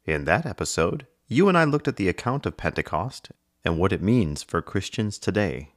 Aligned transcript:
In 0.05 0.25
that 0.27 0.47
episode, 0.47 1.07
you 1.27 1.49
and 1.49 1.59
I 1.59 1.65
looked 1.65 1.89
at 1.89 1.97
the 1.97 2.09
account 2.09 2.47
of 2.47 2.57
Pentecost 2.57 3.33
and 3.65 3.79
what 3.79 3.93
it 3.93 4.03
means 4.03 4.43
for 4.43 4.63
Christians 4.63 5.19
today. 5.19 5.73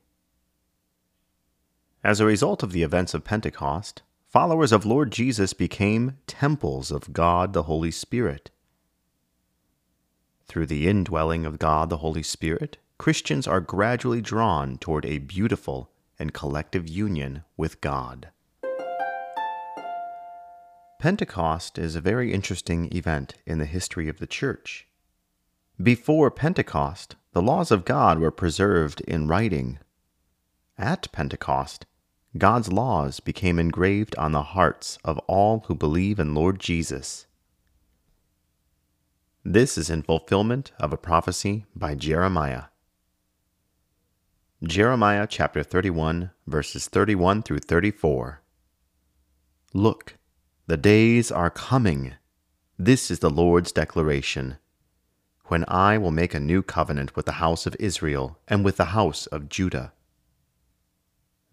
As 2.03 2.19
a 2.19 2.25
result 2.25 2.63
of 2.63 2.73
the 2.73 2.83
events 2.83 3.13
of 3.13 3.23
Pentecost, 3.23 4.01
followers 4.27 4.73
of 4.73 4.85
Lord 4.85 5.09
Jesus 5.09 5.53
became 5.53 6.17
temples 6.27 6.91
of 6.91 7.13
God 7.13 7.53
the 7.53 7.63
Holy 7.63 7.91
Spirit. 7.91 8.51
Through 10.45 10.65
the 10.65 10.89
indwelling 10.89 11.45
of 11.45 11.59
God 11.59 11.89
the 11.89 11.97
Holy 11.97 12.21
Spirit, 12.21 12.75
Christians 12.97 13.47
are 13.47 13.61
gradually 13.61 14.19
drawn 14.19 14.77
toward 14.77 15.05
a 15.05 15.19
beautiful 15.19 15.91
and 16.19 16.33
collective 16.33 16.89
union 16.89 17.43
with 17.55 17.79
God. 17.79 18.31
Pentecost 20.99 21.77
is 21.77 21.95
a 21.95 22.01
very 22.01 22.33
interesting 22.33 22.93
event 22.93 23.35
in 23.45 23.59
the 23.59 23.65
history 23.65 24.09
of 24.09 24.19
the 24.19 24.27
Church. 24.27 24.87
Before 25.81 26.29
Pentecost, 26.29 27.15
the 27.31 27.41
laws 27.41 27.71
of 27.71 27.85
God 27.85 28.19
were 28.19 28.29
preserved 28.29 28.99
in 29.01 29.29
writing. 29.29 29.79
At 30.77 31.09
Pentecost, 31.13 31.85
God's 32.37 32.71
laws 32.71 33.19
became 33.19 33.59
engraved 33.59 34.15
on 34.15 34.31
the 34.31 34.41
hearts 34.41 34.97
of 35.03 35.19
all 35.27 35.65
who 35.67 35.75
believe 35.75 36.19
in 36.19 36.33
Lord 36.33 36.59
Jesus. 36.59 37.27
This 39.45 39.77
is 39.77 39.89
in 39.89 40.01
fulfillment 40.01 40.71
of 40.79 40.91
a 40.91 40.97
prophecy 40.97 41.65
by 41.75 41.93
Jeremiah. 41.93 42.65
Jeremiah 44.63 45.27
chapter 45.29 45.61
31, 45.61 46.31
verses 46.47 46.87
31 46.87 47.43
through 47.43 47.59
34. 47.59 48.41
Look, 49.73 50.17
the 50.65 50.77
days 50.77 51.31
are 51.31 51.49
coming. 51.49 52.13
This 52.79 53.11
is 53.11 53.19
the 53.19 53.29
Lord's 53.29 53.71
declaration. 53.71 54.57
When 55.47 55.65
I 55.67 55.99
will 55.99 56.11
make 56.11 56.33
a 56.33 56.39
new 56.39 56.63
covenant 56.63 57.15
with 57.15 57.27
the 57.27 57.33
house 57.33 57.67
of 57.67 57.75
Israel 57.79 58.39
and 58.47 58.65
with 58.65 58.77
the 58.77 58.85
house 58.85 59.27
of 59.27 59.49
Judah. 59.49 59.93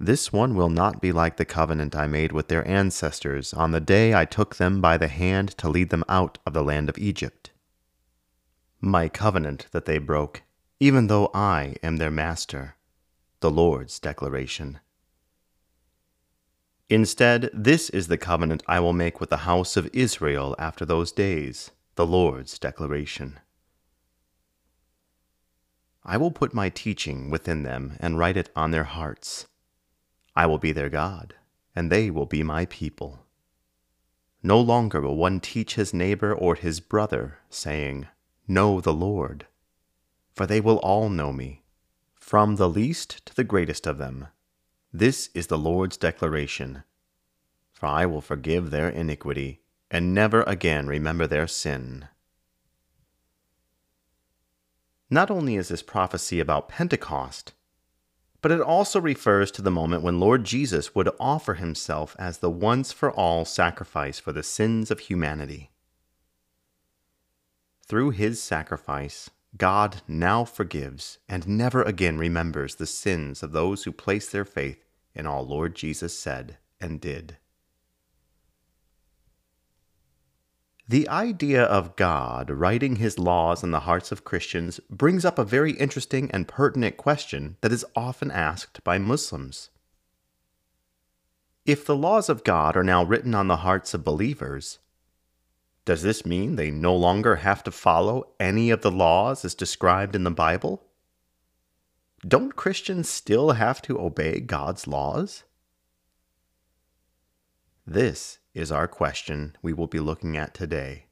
This 0.02 0.32
one 0.32 0.54
will 0.54 0.70
not 0.70 1.02
be 1.02 1.12
like 1.12 1.36
the 1.36 1.44
covenant 1.44 1.94
I 1.94 2.06
made 2.06 2.32
with 2.32 2.48
their 2.48 2.66
ancestors 2.66 3.52
on 3.52 3.72
the 3.72 3.82
day 3.82 4.14
I 4.14 4.24
took 4.24 4.56
them 4.56 4.80
by 4.80 4.96
the 4.96 5.08
hand 5.08 5.50
to 5.58 5.68
lead 5.68 5.90
them 5.90 6.04
out 6.08 6.38
of 6.46 6.54
the 6.54 6.64
land 6.64 6.88
of 6.88 6.96
Egypt. 6.96 7.50
My 8.80 9.10
covenant 9.10 9.66
that 9.72 9.84
they 9.84 9.98
broke, 9.98 10.42
even 10.80 11.08
though 11.08 11.30
I 11.34 11.74
am 11.82 11.98
their 11.98 12.10
master. 12.10 12.76
The 13.40 13.50
Lord's 13.50 13.98
declaration. 13.98 14.80
Instead, 16.88 17.50
this 17.52 17.90
is 17.90 18.08
the 18.08 18.16
covenant 18.16 18.62
I 18.66 18.80
will 18.80 18.94
make 18.94 19.20
with 19.20 19.28
the 19.28 19.44
house 19.48 19.76
of 19.76 19.90
Israel 19.92 20.56
after 20.58 20.86
those 20.86 21.12
days, 21.12 21.72
the 21.96 22.06
Lord's 22.06 22.58
declaration. 22.58 23.38
I 26.02 26.16
will 26.16 26.30
put 26.30 26.54
my 26.54 26.70
teaching 26.70 27.28
within 27.28 27.64
them 27.64 27.98
and 28.00 28.18
write 28.18 28.38
it 28.38 28.48
on 28.56 28.70
their 28.70 28.84
hearts. 28.84 29.46
I 30.34 30.46
will 30.46 30.58
be 30.58 30.72
their 30.72 30.88
God, 30.88 31.34
and 31.74 31.90
they 31.90 32.10
will 32.10 32.26
be 32.26 32.42
my 32.42 32.66
people. 32.66 33.26
No 34.42 34.60
longer 34.60 35.00
will 35.00 35.16
one 35.16 35.40
teach 35.40 35.74
his 35.74 35.92
neighbor 35.92 36.34
or 36.34 36.54
his 36.54 36.80
brother, 36.80 37.38
saying, 37.48 38.06
Know 38.48 38.80
the 38.80 38.94
Lord. 38.94 39.46
For 40.34 40.46
they 40.46 40.60
will 40.60 40.78
all 40.78 41.08
know 41.08 41.32
me, 41.32 41.64
from 42.14 42.56
the 42.56 42.68
least 42.68 43.24
to 43.26 43.34
the 43.34 43.44
greatest 43.44 43.86
of 43.86 43.98
them 43.98 44.28
this 44.92 45.30
is 45.34 45.46
the 45.46 45.58
Lord's 45.58 45.96
declaration. 45.96 46.82
For 47.72 47.86
I 47.86 48.06
will 48.06 48.20
forgive 48.20 48.70
their 48.70 48.88
iniquity, 48.88 49.62
and 49.88 50.12
never 50.12 50.42
again 50.42 50.88
remember 50.88 51.28
their 51.28 51.46
sin. 51.46 52.08
Not 55.08 55.30
only 55.30 55.54
is 55.56 55.68
this 55.68 55.82
prophecy 55.82 56.40
about 56.40 56.68
Pentecost, 56.68 57.52
but 58.42 58.52
it 58.52 58.60
also 58.60 59.00
refers 59.00 59.50
to 59.50 59.62
the 59.62 59.70
moment 59.70 60.02
when 60.02 60.20
Lord 60.20 60.44
Jesus 60.44 60.94
would 60.94 61.10
offer 61.18 61.54
himself 61.54 62.16
as 62.18 62.38
the 62.38 62.50
once 62.50 62.92
for 62.92 63.10
all 63.10 63.44
sacrifice 63.44 64.18
for 64.18 64.32
the 64.32 64.42
sins 64.42 64.90
of 64.90 65.00
humanity. 65.00 65.70
Through 67.86 68.10
his 68.10 68.42
sacrifice, 68.42 69.30
God 69.56 70.02
now 70.06 70.44
forgives 70.44 71.18
and 71.28 71.48
never 71.48 71.82
again 71.82 72.18
remembers 72.18 72.76
the 72.76 72.86
sins 72.86 73.42
of 73.42 73.52
those 73.52 73.84
who 73.84 73.92
place 73.92 74.30
their 74.30 74.44
faith 74.44 74.84
in 75.14 75.26
all 75.26 75.44
Lord 75.44 75.74
Jesus 75.74 76.16
said 76.16 76.58
and 76.80 77.00
did. 77.00 77.36
The 80.90 81.08
idea 81.08 81.62
of 81.62 81.94
God 81.94 82.50
writing 82.50 82.96
his 82.96 83.16
laws 83.16 83.62
in 83.62 83.70
the 83.70 83.86
hearts 83.86 84.10
of 84.10 84.24
Christians 84.24 84.80
brings 84.90 85.24
up 85.24 85.38
a 85.38 85.44
very 85.44 85.70
interesting 85.74 86.28
and 86.32 86.48
pertinent 86.48 86.96
question 86.96 87.56
that 87.60 87.70
is 87.70 87.86
often 87.94 88.32
asked 88.32 88.82
by 88.82 88.98
Muslims. 88.98 89.70
If 91.64 91.86
the 91.86 91.94
laws 91.94 92.28
of 92.28 92.42
God 92.42 92.76
are 92.76 92.82
now 92.82 93.04
written 93.04 93.36
on 93.36 93.46
the 93.46 93.58
hearts 93.58 93.94
of 93.94 94.02
believers, 94.02 94.80
does 95.84 96.02
this 96.02 96.26
mean 96.26 96.56
they 96.56 96.72
no 96.72 96.96
longer 96.96 97.36
have 97.36 97.62
to 97.62 97.70
follow 97.70 98.32
any 98.40 98.70
of 98.70 98.82
the 98.82 98.90
laws 98.90 99.44
as 99.44 99.54
described 99.54 100.16
in 100.16 100.24
the 100.24 100.30
Bible? 100.32 100.82
Don't 102.26 102.56
Christians 102.56 103.08
still 103.08 103.52
have 103.52 103.80
to 103.82 104.00
obey 104.00 104.40
God's 104.40 104.88
laws? 104.88 105.44
This 107.86 108.38
is 108.54 108.70
our 108.70 108.86
question 108.86 109.56
we 109.62 109.72
will 109.72 109.86
be 109.86 110.00
looking 110.00 110.36
at 110.36 110.54
today. 110.54 111.06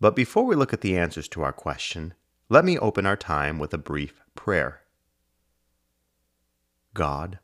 But 0.00 0.14
before 0.14 0.44
we 0.44 0.56
look 0.56 0.72
at 0.72 0.82
the 0.82 0.96
answers 0.96 1.28
to 1.28 1.42
our 1.42 1.52
question, 1.52 2.14
let 2.48 2.64
me 2.64 2.78
open 2.78 3.06
our 3.06 3.16
time 3.16 3.58
with 3.58 3.72
a 3.74 3.78
brief 3.78 4.20
prayer. 4.34 4.82
God, 6.94 7.38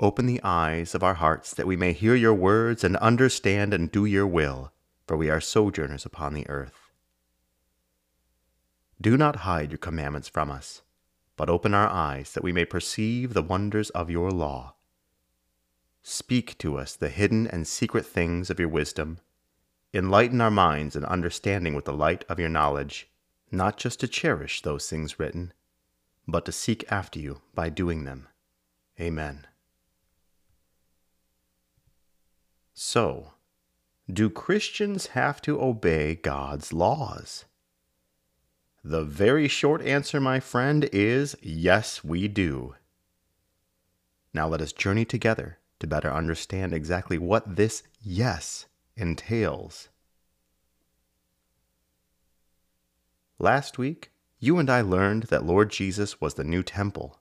open 0.00 0.26
the 0.26 0.40
eyes 0.42 0.94
of 0.94 1.02
our 1.02 1.14
hearts 1.14 1.54
that 1.54 1.66
we 1.66 1.76
may 1.76 1.92
hear 1.92 2.14
your 2.14 2.34
words 2.34 2.84
and 2.84 2.96
understand 2.96 3.72
and 3.72 3.90
do 3.90 4.04
your 4.04 4.26
will 4.26 4.72
for 5.06 5.16
we 5.16 5.30
are 5.30 5.40
sojourners 5.40 6.04
upon 6.04 6.34
the 6.34 6.48
earth. 6.48 6.90
Do 9.00 9.16
not 9.16 9.36
hide 9.36 9.70
your 9.70 9.78
commandments 9.78 10.28
from 10.28 10.50
us, 10.50 10.82
but 11.36 11.50
open 11.50 11.74
our 11.74 11.88
eyes 11.88 12.32
that 12.32 12.42
we 12.42 12.52
may 12.52 12.64
perceive 12.64 13.34
the 13.34 13.42
wonders 13.42 13.90
of 13.90 14.10
your 14.10 14.30
law. 14.30 14.74
Speak 16.08 16.56
to 16.58 16.78
us 16.78 16.94
the 16.94 17.08
hidden 17.08 17.48
and 17.48 17.66
secret 17.66 18.06
things 18.06 18.48
of 18.48 18.60
your 18.60 18.68
wisdom. 18.68 19.18
Enlighten 19.92 20.40
our 20.40 20.52
minds 20.52 20.94
and 20.94 21.04
understanding 21.04 21.74
with 21.74 21.84
the 21.84 21.92
light 21.92 22.24
of 22.28 22.38
your 22.38 22.48
knowledge, 22.48 23.10
not 23.50 23.76
just 23.76 23.98
to 23.98 24.06
cherish 24.06 24.62
those 24.62 24.88
things 24.88 25.18
written, 25.18 25.52
but 26.28 26.44
to 26.44 26.52
seek 26.52 26.84
after 26.92 27.18
you 27.18 27.40
by 27.56 27.70
doing 27.70 28.04
them. 28.04 28.28
Amen. 29.00 29.48
So, 32.72 33.32
do 34.08 34.30
Christians 34.30 35.08
have 35.08 35.42
to 35.42 35.60
obey 35.60 36.14
God's 36.14 36.72
laws? 36.72 37.46
The 38.84 39.02
very 39.02 39.48
short 39.48 39.82
answer, 39.82 40.20
my 40.20 40.38
friend, 40.38 40.88
is 40.92 41.34
yes, 41.42 42.04
we 42.04 42.28
do. 42.28 42.76
Now 44.32 44.46
let 44.46 44.60
us 44.60 44.72
journey 44.72 45.04
together 45.04 45.58
to 45.80 45.86
better 45.86 46.12
understand 46.12 46.72
exactly 46.72 47.18
what 47.18 47.56
this 47.56 47.82
yes 48.00 48.66
entails. 48.96 49.88
Last 53.38 53.76
week, 53.76 54.10
you 54.38 54.58
and 54.58 54.70
I 54.70 54.80
learned 54.80 55.24
that 55.24 55.44
Lord 55.44 55.70
Jesus 55.70 56.20
was 56.20 56.34
the 56.34 56.44
new 56.44 56.62
temple, 56.62 57.18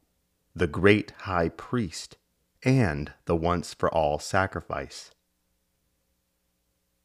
the 0.56 0.68
great 0.68 1.12
high 1.20 1.50
priest, 1.50 2.18
and 2.64 3.12
the 3.26 3.36
once 3.36 3.74
for 3.74 3.94
all 3.94 4.20
sacrifice. 4.20 5.12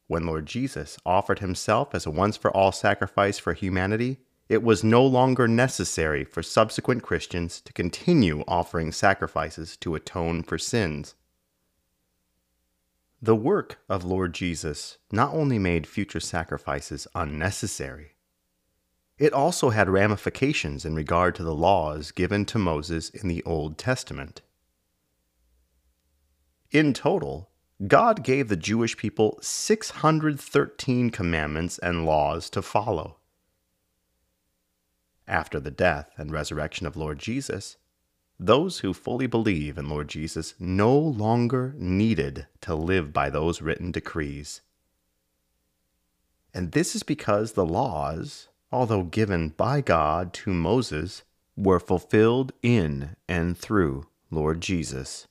When 0.07 0.27
Lord 0.27 0.47
Jesus 0.47 0.99
offered 1.07 1.39
himself 1.39 1.95
as 1.95 2.07
a 2.07 2.11
once 2.11 2.37
for 2.37 2.51
all 2.51 2.73
sacrifice 2.73 3.39
for 3.39 3.53
humanity, 3.53 4.19
it 4.49 4.63
was 4.65 4.83
no 4.83 5.07
longer 5.07 5.47
necessary 5.47 6.25
for 6.25 6.43
subsequent 6.43 7.05
Christians 7.05 7.61
to 7.61 7.73
continue 7.73 8.43
offering 8.49 8.91
sacrifices 8.91 9.77
to 9.77 9.95
atone 9.95 10.43
for 10.43 10.59
sins. 10.59 11.15
The 13.23 13.37
work 13.37 13.79
of 13.87 14.03
Lord 14.03 14.33
Jesus 14.33 14.97
not 15.13 15.35
only 15.35 15.59
made 15.59 15.87
future 15.87 16.21
sacrifices 16.21 17.07
unnecessary, 17.15 18.13
it 19.19 19.35
also 19.35 19.69
had 19.69 19.91
ramifications 19.91 20.87
in 20.87 20.95
regard 20.95 21.35
to 21.35 21.43
the 21.43 21.55
laws 21.55 22.13
given 22.13 22.47
to 22.47 22.59
Moses 22.59 23.11
in 23.11 23.29
the 23.29 23.43
Old 23.45 23.77
Testament. 23.77 24.41
In 26.71 26.95
total, 26.95 27.51
God 27.87 28.25
gave 28.25 28.49
the 28.49 28.57
Jewish 28.57 28.97
people 28.97 29.39
613 29.43 31.11
commandments 31.11 31.79
and 31.79 32.07
laws 32.07 32.49
to 32.51 32.63
follow. 32.63 33.19
After 35.29 35.61
the 35.61 35.71
death 35.71 36.11
and 36.17 36.33
resurrection 36.33 36.87
of 36.87 36.97
Lord 36.97 37.19
Jesus, 37.19 37.77
those 38.43 38.79
who 38.79 38.95
fully 38.95 39.27
believe 39.27 39.77
in 39.77 39.91
Lord 39.91 40.09
Jesus 40.09 40.55
no 40.59 40.97
longer 40.99 41.75
needed 41.77 42.47
to 42.63 42.75
live 42.75 43.13
by 43.13 43.29
those 43.29 43.61
written 43.61 43.93
decrees. 43.93 44.63
And 46.55 46.73
this 46.73 46.97
is 46.97 47.03
because 47.03 47.53
the 47.53 47.67
laws, 47.67 48.49
although 48.73 49.03
given 49.03 49.51
by 49.51 49.83
God 49.83 50.33
to 50.35 50.55
Moses, 50.55 51.23
were 51.55 51.79
fulfilled 51.79 52.53
in 52.63 53.15
and 53.29 53.59
through 53.59 54.07
Lord 54.31 54.63
Jesus. 54.63 55.29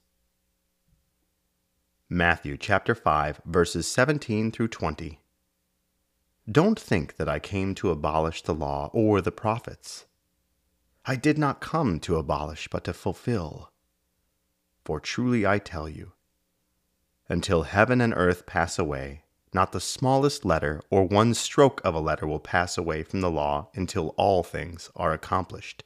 Matthew 2.07 2.57
chapter 2.57 2.93
5 2.93 3.41
verses 3.43 3.87
17 3.87 4.51
through 4.51 4.67
20. 4.67 5.19
Don't 6.49 6.79
think 6.79 7.17
that 7.17 7.27
I 7.27 7.39
came 7.39 7.73
to 7.75 7.89
abolish 7.89 8.43
the 8.43 8.53
law 8.53 8.91
or 8.93 9.19
the 9.19 9.31
prophets. 9.31 10.05
I 11.09 11.15
did 11.15 11.39
not 11.39 11.59
come 11.59 11.99
to 12.01 12.17
abolish 12.17 12.67
but 12.67 12.83
to 12.83 12.93
fulfill. 12.93 13.71
For 14.85 14.99
truly 14.99 15.43
I 15.43 15.57
tell 15.57 15.89
you, 15.89 16.11
until 17.27 17.63
heaven 17.63 17.99
and 17.99 18.13
earth 18.15 18.45
pass 18.45 18.77
away, 18.77 19.23
not 19.51 19.71
the 19.71 19.79
smallest 19.79 20.45
letter 20.45 20.81
or 20.91 21.05
one 21.05 21.33
stroke 21.33 21.81
of 21.83 21.95
a 21.95 21.99
letter 21.99 22.27
will 22.27 22.39
pass 22.39 22.77
away 22.77 23.01
from 23.01 23.21
the 23.21 23.31
law 23.31 23.69
until 23.73 24.09
all 24.17 24.43
things 24.43 24.91
are 24.95 25.11
accomplished. 25.11 25.83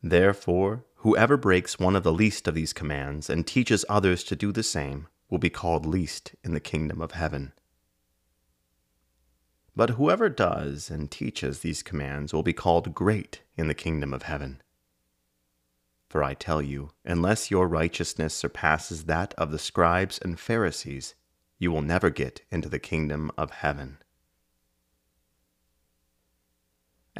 Therefore, 0.00 0.84
Whoever 1.06 1.36
breaks 1.36 1.78
one 1.78 1.94
of 1.94 2.02
the 2.04 2.12
least 2.12 2.48
of 2.48 2.54
these 2.54 2.72
commands 2.72 3.28
and 3.28 3.46
teaches 3.46 3.84
others 3.88 4.24
to 4.24 4.36
do 4.36 4.50
the 4.50 4.62
same 4.62 5.08
will 5.28 5.38
be 5.38 5.50
called 5.50 5.86
least 5.86 6.34
in 6.42 6.52
the 6.52 6.60
kingdom 6.60 7.00
of 7.00 7.12
heaven. 7.12 7.52
But 9.76 9.90
whoever 9.90 10.30
does 10.30 10.90
and 10.90 11.10
teaches 11.10 11.60
these 11.60 11.82
commands 11.82 12.32
will 12.32 12.42
be 12.42 12.54
called 12.54 12.94
great 12.94 13.42
in 13.56 13.68
the 13.68 13.74
kingdom 13.74 14.14
of 14.14 14.22
heaven. 14.22 14.62
For 16.08 16.22
I 16.22 16.32
tell 16.32 16.62
you, 16.62 16.92
unless 17.04 17.50
your 17.50 17.68
righteousness 17.68 18.32
surpasses 18.32 19.04
that 19.04 19.34
of 19.34 19.50
the 19.50 19.58
scribes 19.58 20.18
and 20.18 20.40
Pharisees, 20.40 21.14
you 21.58 21.70
will 21.70 21.82
never 21.82 22.08
get 22.08 22.40
into 22.50 22.70
the 22.70 22.78
kingdom 22.78 23.30
of 23.36 23.50
heaven. 23.50 23.98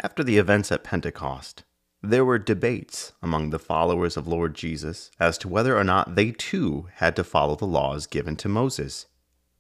After 0.02 0.24
the 0.24 0.38
events 0.38 0.72
at 0.72 0.84
Pentecost, 0.84 1.64
there 2.02 2.24
were 2.24 2.38
debates 2.38 3.12
among 3.22 3.50
the 3.50 3.58
followers 3.58 4.16
of 4.16 4.26
Lord 4.26 4.54
Jesus 4.54 5.10
as 5.18 5.36
to 5.38 5.48
whether 5.48 5.76
or 5.76 5.84
not 5.84 6.14
they 6.14 6.30
too 6.30 6.88
had 6.94 7.16
to 7.16 7.24
follow 7.24 7.56
the 7.56 7.66
laws 7.66 8.06
given 8.06 8.36
to 8.36 8.48
Moses. 8.48 9.06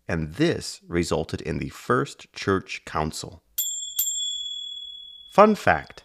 And 0.08 0.34
this 0.34 0.80
resulted 0.86 1.40
in 1.40 1.58
the 1.58 1.68
First 1.68 2.32
Church 2.32 2.82
Council. 2.84 3.42
Fun 5.32 5.54
fact 5.54 6.04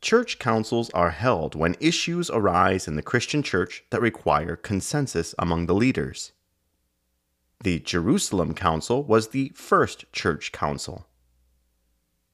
Church 0.00 0.38
councils 0.38 0.90
are 0.90 1.10
held 1.10 1.54
when 1.54 1.76
issues 1.80 2.28
arise 2.28 2.86
in 2.86 2.96
the 2.96 3.02
Christian 3.02 3.42
church 3.42 3.84
that 3.88 4.02
require 4.02 4.54
consensus 4.54 5.34
among 5.38 5.64
the 5.64 5.74
leaders. 5.74 6.32
The 7.62 7.80
Jerusalem 7.80 8.52
Council 8.52 9.02
was 9.02 9.28
the 9.28 9.50
first 9.54 10.04
church 10.12 10.52
council. 10.52 11.06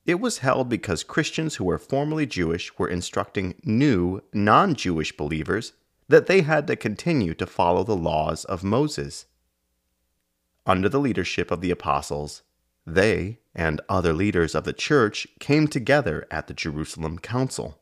It 0.04 0.18
was 0.18 0.38
held 0.38 0.68
because 0.68 1.04
Christians 1.04 1.54
who 1.54 1.64
were 1.64 1.78
formerly 1.78 2.26
Jewish 2.26 2.76
were 2.76 2.88
instructing 2.88 3.54
new, 3.62 4.22
non 4.32 4.74
Jewish 4.74 5.16
believers 5.16 5.72
that 6.08 6.26
they 6.26 6.40
had 6.40 6.66
to 6.66 6.74
continue 6.74 7.34
to 7.34 7.46
follow 7.46 7.84
the 7.84 7.94
laws 7.94 8.44
of 8.44 8.64
Moses. 8.64 9.26
Under 10.66 10.88
the 10.88 11.00
leadership 11.00 11.50
of 11.50 11.60
the 11.60 11.70
apostles, 11.70 12.42
they 12.86 13.38
and 13.54 13.80
other 13.88 14.12
leaders 14.12 14.54
of 14.54 14.64
the 14.64 14.72
church 14.72 15.26
came 15.38 15.68
together 15.68 16.26
at 16.30 16.46
the 16.46 16.54
Jerusalem 16.54 17.18
Council. 17.18 17.80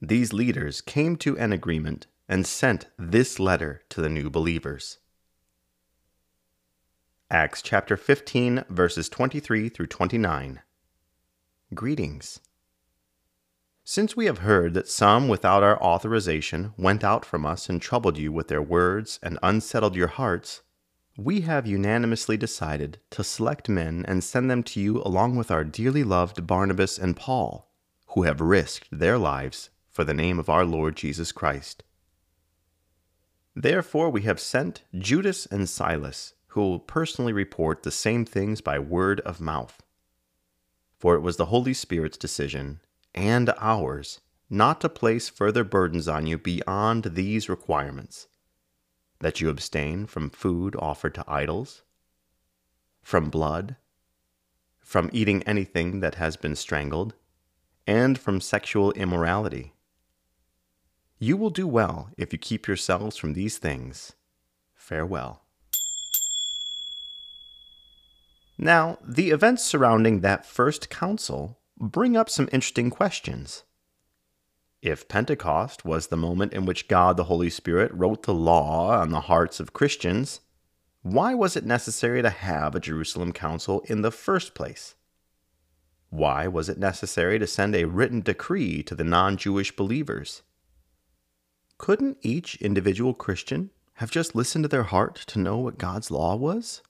These 0.00 0.32
leaders 0.32 0.80
came 0.80 1.16
to 1.16 1.36
an 1.38 1.52
agreement 1.52 2.06
and 2.28 2.46
sent 2.46 2.86
this 2.98 3.38
letter 3.38 3.82
to 3.90 4.00
the 4.00 4.08
new 4.08 4.30
believers. 4.30 4.98
Acts 7.30 7.62
chapter 7.62 7.96
15, 7.96 8.64
verses 8.68 9.08
23 9.08 9.68
through 9.68 9.86
29. 9.86 10.60
Greetings. 11.74 12.40
Since 13.84 14.16
we 14.16 14.26
have 14.26 14.38
heard 14.38 14.74
that 14.74 14.88
some 14.88 15.28
without 15.28 15.62
our 15.62 15.80
authorization 15.82 16.72
went 16.76 17.04
out 17.04 17.24
from 17.24 17.44
us 17.44 17.68
and 17.68 17.80
troubled 17.80 18.18
you 18.18 18.32
with 18.32 18.48
their 18.48 18.62
words 18.62 19.18
and 19.22 19.38
unsettled 19.42 19.96
your 19.96 20.08
hearts, 20.08 20.62
we 21.24 21.42
have 21.42 21.66
unanimously 21.66 22.36
decided 22.36 22.98
to 23.10 23.22
select 23.22 23.68
men 23.68 24.04
and 24.08 24.24
send 24.24 24.50
them 24.50 24.62
to 24.62 24.80
you 24.80 25.02
along 25.02 25.36
with 25.36 25.50
our 25.50 25.64
dearly 25.64 26.04
loved 26.04 26.46
Barnabas 26.46 26.98
and 26.98 27.16
Paul, 27.16 27.70
who 28.08 28.22
have 28.22 28.40
risked 28.40 28.88
their 28.90 29.18
lives 29.18 29.70
for 29.90 30.04
the 30.04 30.14
name 30.14 30.38
of 30.38 30.48
our 30.48 30.64
Lord 30.64 30.96
Jesus 30.96 31.32
Christ. 31.32 31.82
Therefore, 33.54 34.10
we 34.10 34.22
have 34.22 34.40
sent 34.40 34.82
Judas 34.96 35.46
and 35.46 35.68
Silas, 35.68 36.34
who 36.48 36.60
will 36.60 36.78
personally 36.78 37.32
report 37.32 37.82
the 37.82 37.90
same 37.90 38.24
things 38.24 38.60
by 38.60 38.78
word 38.78 39.20
of 39.20 39.40
mouth 39.40 39.82
for 41.00 41.14
it 41.14 41.20
was 41.20 41.38
the 41.38 41.46
Holy 41.46 41.72
Spirit's 41.72 42.18
decision, 42.18 42.78
and 43.14 43.52
ours, 43.58 44.20
not 44.50 44.82
to 44.82 44.88
place 44.88 45.30
further 45.30 45.64
burdens 45.64 46.06
on 46.06 46.26
you 46.26 46.36
beyond 46.36 47.04
these 47.04 47.48
requirements 47.48 48.28
that 49.20 49.40
you 49.40 49.48
abstain 49.48 50.06
from 50.06 50.30
food 50.30 50.74
offered 50.78 51.14
to 51.14 51.24
idols, 51.28 51.82
from 53.02 53.30
blood, 53.30 53.76
from 54.80 55.08
eating 55.12 55.42
anything 55.44 56.00
that 56.00 56.16
has 56.16 56.36
been 56.36 56.56
strangled, 56.56 57.14
and 57.86 58.18
from 58.18 58.40
sexual 58.40 58.92
immorality. 58.92 59.72
You 61.18 61.36
will 61.36 61.50
do 61.50 61.66
well 61.66 62.10
if 62.16 62.32
you 62.32 62.38
keep 62.38 62.66
yourselves 62.66 63.16
from 63.16 63.34
these 63.34 63.58
things. 63.58 64.12
Farewell. 64.74 65.42
Now, 68.56 68.98
the 69.02 69.30
events 69.30 69.64
surrounding 69.64 70.20
that 70.20 70.44
first 70.44 70.90
council 70.90 71.58
bring 71.78 72.16
up 72.16 72.28
some 72.28 72.48
interesting 72.52 72.90
questions. 72.90 73.64
If 74.82 75.08
Pentecost 75.08 75.84
was 75.84 76.06
the 76.06 76.16
moment 76.16 76.54
in 76.54 76.64
which 76.64 76.88
God 76.88 77.16
the 77.16 77.24
Holy 77.24 77.50
Spirit 77.50 77.92
wrote 77.92 78.22
the 78.22 78.32
law 78.32 78.98
on 78.98 79.10
the 79.10 79.20
hearts 79.20 79.60
of 79.60 79.74
Christians, 79.74 80.40
why 81.02 81.34
was 81.34 81.54
it 81.54 81.66
necessary 81.66 82.22
to 82.22 82.30
have 82.30 82.74
a 82.74 82.80
Jerusalem 82.80 83.32
council 83.32 83.82
in 83.86 84.00
the 84.00 84.10
first 84.10 84.54
place? 84.54 84.94
Why 86.08 86.48
was 86.48 86.68
it 86.68 86.78
necessary 86.78 87.38
to 87.38 87.46
send 87.46 87.74
a 87.74 87.84
written 87.84 88.20
decree 88.20 88.82
to 88.84 88.94
the 88.94 89.04
non 89.04 89.36
Jewish 89.36 89.74
believers? 89.76 90.42
Couldn't 91.78 92.18
each 92.22 92.56
individual 92.56 93.14
Christian 93.14 93.70
have 93.94 94.10
just 94.10 94.34
listened 94.34 94.64
to 94.64 94.68
their 94.68 94.84
heart 94.84 95.16
to 95.28 95.38
know 95.38 95.58
what 95.58 95.78
God's 95.78 96.10
law 96.10 96.36
was? 96.36 96.82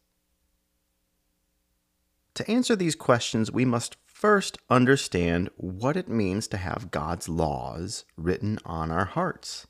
To 2.35 2.49
answer 2.50 2.75
these 2.76 2.94
questions, 2.94 3.50
we 3.50 3.64
must 3.64 3.97
first 4.21 4.59
understand 4.69 5.49
what 5.57 5.97
it 5.97 6.07
means 6.07 6.47
to 6.47 6.59
have 6.59 6.91
God's 6.91 7.27
laws 7.27 8.05
written 8.19 8.59
on 8.67 8.91
our 8.91 9.07
hearts. 9.07 9.67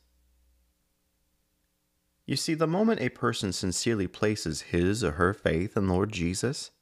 You 2.27 2.35
see, 2.35 2.55
the 2.55 2.67
moment 2.67 3.01
a 3.01 3.11
person 3.11 3.53
sincerely 3.53 4.09
places 4.09 4.63
his 4.63 5.05
or 5.05 5.13
her 5.13 5.33
faith 5.33 5.77
in 5.77 5.89
Lord 5.89 6.11
Jesus 6.11 6.73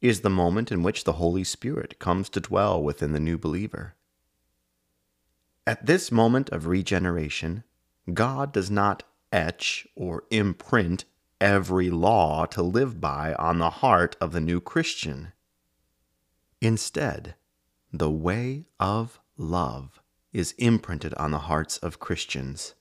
is 0.00 0.22
the 0.22 0.30
moment 0.30 0.72
in 0.72 0.82
which 0.82 1.04
the 1.04 1.12
Holy 1.12 1.44
Spirit 1.44 2.00
comes 2.00 2.28
to 2.30 2.40
dwell 2.40 2.82
within 2.82 3.12
the 3.12 3.20
new 3.20 3.38
believer. 3.38 3.94
At 5.64 5.86
this 5.86 6.10
moment 6.10 6.50
of 6.50 6.66
regeneration, 6.66 7.62
God 8.12 8.52
does 8.52 8.68
not 8.68 9.04
etch 9.30 9.86
or 9.94 10.24
imprint 10.32 11.04
every 11.40 11.88
law 11.88 12.46
to 12.46 12.62
live 12.64 13.00
by 13.00 13.32
on 13.34 13.60
the 13.60 13.70
heart 13.70 14.16
of 14.20 14.32
the 14.32 14.40
new 14.40 14.60
Christian. 14.60 15.32
Instead, 16.62 17.34
the 17.92 18.08
way 18.08 18.66
of 18.78 19.18
love 19.36 20.00
is 20.32 20.52
imprinted 20.58 21.12
on 21.14 21.32
the 21.32 21.50
hearts 21.50 21.76
of 21.78 21.98
Christians. 21.98 22.76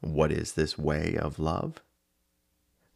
What 0.00 0.32
is 0.32 0.52
this 0.52 0.78
way 0.78 1.14
of 1.14 1.38
love? 1.38 1.82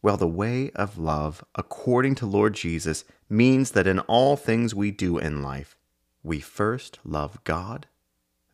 Well, 0.00 0.16
the 0.16 0.26
way 0.26 0.70
of 0.70 0.96
love, 0.96 1.44
according 1.54 2.14
to 2.16 2.26
Lord 2.26 2.54
Jesus, 2.54 3.04
means 3.28 3.72
that 3.72 3.86
in 3.86 3.98
all 3.98 4.34
things 4.34 4.74
we 4.74 4.90
do 4.90 5.18
in 5.18 5.42
life, 5.42 5.76
we 6.22 6.40
first 6.40 7.00
love 7.04 7.44
God, 7.44 7.86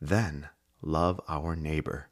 then 0.01 0.49
love 0.83 1.21
our 1.29 1.55
neighbor. 1.55 2.09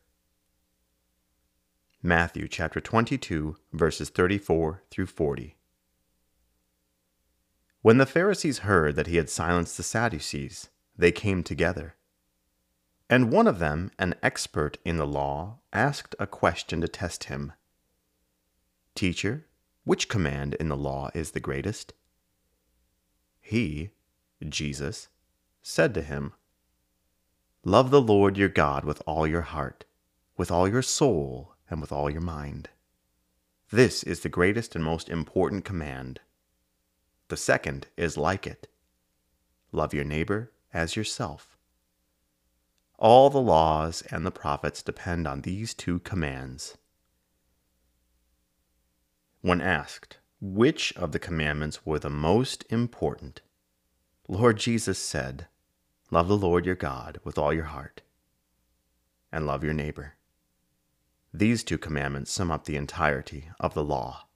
Matthew 2.01 2.47
chapter 2.47 2.81
22, 2.81 3.57
verses 3.73 4.09
34 4.09 4.83
through 4.89 5.07
40. 5.07 5.57
When 7.85 7.99
the 7.99 8.07
Pharisees 8.07 8.61
heard 8.61 8.97
that 8.97 9.09
he 9.09 9.17
had 9.17 9.29
silenced 9.29 9.77
the 9.77 9.83
Sadducees, 9.83 10.71
they 10.97 11.13
came 11.13 11.43
together. 11.43 11.97
And 13.11 13.31
one 13.31 13.47
of 13.47 13.59
them, 13.59 13.91
an 13.99 14.15
expert 14.23 14.79
in 14.87 14.97
the 14.97 15.07
law, 15.07 15.59
asked 15.71 16.15
a 16.19 16.27
question 16.27 16.81
to 16.81 16.89
test 16.89 17.25
him 17.25 17.53
Teacher, 18.95 19.45
which 19.85 20.09
command 20.09 20.55
in 20.55 20.71
the 20.71 20.79
law 20.79 21.11
is 21.15 21.33
the 21.33 21.41
greatest? 21.41 21.93
He, 23.43 23.91
Jesus, 24.49 25.09
said 25.61 25.93
to 25.93 26.01
him, 26.01 26.33
Love 27.67 27.91
the 27.91 28.01
Lord 28.01 28.39
your 28.39 28.49
God 28.49 28.87
with 28.87 29.03
all 29.07 29.27
your 29.27 29.43
heart, 29.43 29.85
with 30.39 30.51
all 30.51 30.67
your 30.67 30.81
soul, 30.81 31.53
and 31.69 31.83
with 31.83 31.93
all 31.93 32.09
your 32.09 32.23
mind. 32.23 32.71
This 33.71 34.03
is 34.03 34.21
the 34.21 34.31
greatest 34.31 34.75
and 34.75 34.83
most 34.83 35.11
important 35.11 35.67
command. 35.67 36.21
The 37.35 37.39
second 37.39 37.89
is 37.97 38.17
like 38.17 38.47
it 38.47 38.69
love 39.73 39.93
your 39.93 40.05
neighbor 40.05 40.53
as 40.73 40.95
yourself. 40.95 41.59
All 42.97 43.29
the 43.29 43.41
laws 43.41 44.03
and 44.03 44.25
the 44.25 44.31
prophets 44.31 44.85
depend 44.85 45.27
on 45.27 45.41
these 45.41 45.75
two 45.75 45.99
commands. 45.99 46.79
When 49.41 49.61
asked 49.61 50.19
which 50.41 50.93
of 50.93 51.11
the 51.11 51.19
commandments 51.19 51.85
were 51.85 51.99
the 51.99 52.09
most 52.09 52.65
important, 52.71 53.41
Lord 54.29 54.57
Jesus 54.57 55.01
said, 55.01 55.49
Love 56.13 56.29
the 56.29 56.39
Lord 56.39 56.65
your 56.65 56.77
God 56.77 57.19
with 57.25 57.37
all 57.37 57.53
your 57.53 57.65
heart, 57.65 58.03
and 59.33 59.45
love 59.45 59.65
your 59.65 59.75
neighbor. 59.75 60.15
These 61.33 61.65
two 61.65 61.79
commandments 61.79 62.31
sum 62.31 62.53
up 62.53 62.65
the 62.65 62.77
entirety 62.77 63.49
of 63.59 63.75
the 63.75 63.83
law. 63.83 64.29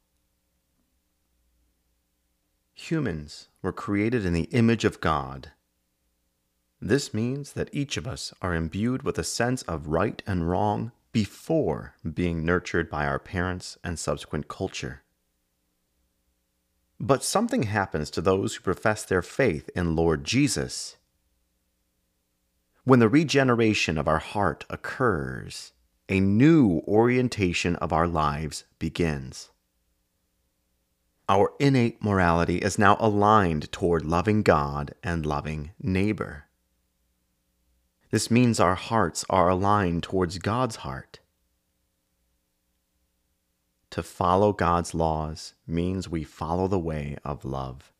Humans 2.79 3.49
were 3.61 3.73
created 3.73 4.25
in 4.25 4.33
the 4.33 4.49
image 4.51 4.85
of 4.85 5.01
God 5.01 5.53
this 6.81 7.13
means 7.13 7.55
that 7.55 7.71
each 7.73 7.97
of 7.97 8.07
us 8.07 8.33
are 8.41 8.55
imbued 8.55 9.03
with 9.03 9.19
a 9.19 9.25
sense 9.25 9.63
of 9.63 9.89
right 9.89 10.23
and 10.27 10.49
wrong 10.49 10.93
before 11.11 11.95
being 12.15 12.45
nurtured 12.45 12.89
by 12.89 13.07
our 13.07 13.19
parents 13.19 13.79
and 13.83 13.99
subsequent 13.99 14.47
culture. 14.47 15.03
But 17.01 17.25
something 17.25 17.65
happens 17.65 18.11
to 18.11 18.21
those 18.21 18.55
who 18.55 18.63
profess 18.63 19.05
their 19.05 19.23
faith 19.23 19.69
in 19.75 19.97
Lord 19.97 20.25
Jesus. 20.25 20.97
When 22.85 23.01
the 23.01 23.09
regeneration 23.09 23.99
of 23.99 24.09
our 24.09 24.19
heart 24.19 24.65
occurs, 24.71 25.73
a 26.09 26.21
new 26.21 26.83
orientation 26.87 27.77
of 27.77 27.93
our 27.93 28.07
lives 28.07 28.65
begins. 28.79 29.51
Our 31.31 31.53
innate 31.59 32.03
morality 32.03 32.57
is 32.59 32.79
now 32.79 32.97
aligned 32.99 33.71
toward 33.71 34.07
loving 34.07 34.43
God 34.43 34.95
and 35.03 35.27
loving 35.27 35.73
neighbor. 35.79 36.47
This 38.11 38.31
means 38.31 38.59
our 38.59 38.75
hearts 38.75 39.27
are 39.29 39.51
aligned 39.51 40.03
towards 40.03 40.39
God's 40.39 40.77
heart. 40.77 41.21
To 43.91 44.03
follow 44.03 44.55
God's 44.55 44.95
laws 44.95 45.53
means 45.67 46.09
we 46.09 46.25
follow 46.25 46.67
the 46.67 46.79
way 46.79 47.19
of 47.25 47.45
love. 47.45 47.93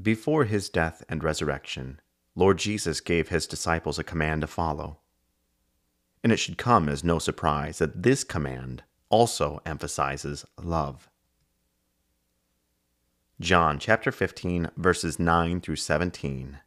Before 0.00 0.46
his 0.46 0.68
death 0.68 1.04
and 1.08 1.22
resurrection, 1.22 2.00
Lord 2.34 2.58
Jesus 2.58 3.00
gave 3.00 3.28
his 3.28 3.46
disciples 3.46 4.00
a 4.00 4.04
command 4.04 4.40
to 4.40 4.46
follow. 4.48 4.98
And 6.24 6.32
it 6.32 6.38
should 6.38 6.58
come 6.58 6.88
as 6.88 7.04
no 7.04 7.20
surprise 7.20 7.78
that 7.78 8.02
this 8.02 8.24
command 8.24 8.82
also 9.12 9.60
emphasizes 9.64 10.44
love. 10.60 11.08
John 13.40 13.78
chapter 13.78 14.10
15 14.10 14.70
verses 14.76 15.20
9 15.20 15.60
through 15.60 15.76
17 15.76 16.58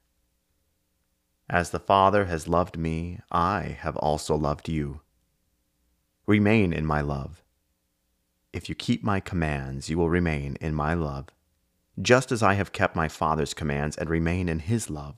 as 1.49 1.69
the 1.69 1.79
Father 1.79 2.25
has 2.25 2.47
loved 2.47 2.75
me, 2.77 3.19
I 3.31 3.77
have 3.79 3.95
also 3.97 4.35
loved 4.35 4.67
you. 4.67 5.01
Remain 6.25 6.73
in 6.73 6.87
my 6.87 7.01
love. 7.01 7.43
If 8.51 8.67
you 8.67 8.73
keep 8.73 9.03
my 9.03 9.19
commands, 9.19 9.87
you 9.87 9.97
will 9.97 10.09
remain 10.09 10.57
in 10.59 10.73
my 10.73 10.95
love, 10.95 11.27
just 12.01 12.31
as 12.31 12.41
I 12.41 12.55
have 12.55 12.71
kept 12.71 12.95
my 12.95 13.07
Father's 13.07 13.53
commands 13.53 13.95
and 13.95 14.09
remain 14.09 14.49
in 14.49 14.59
his 14.59 14.89
love. 14.89 15.17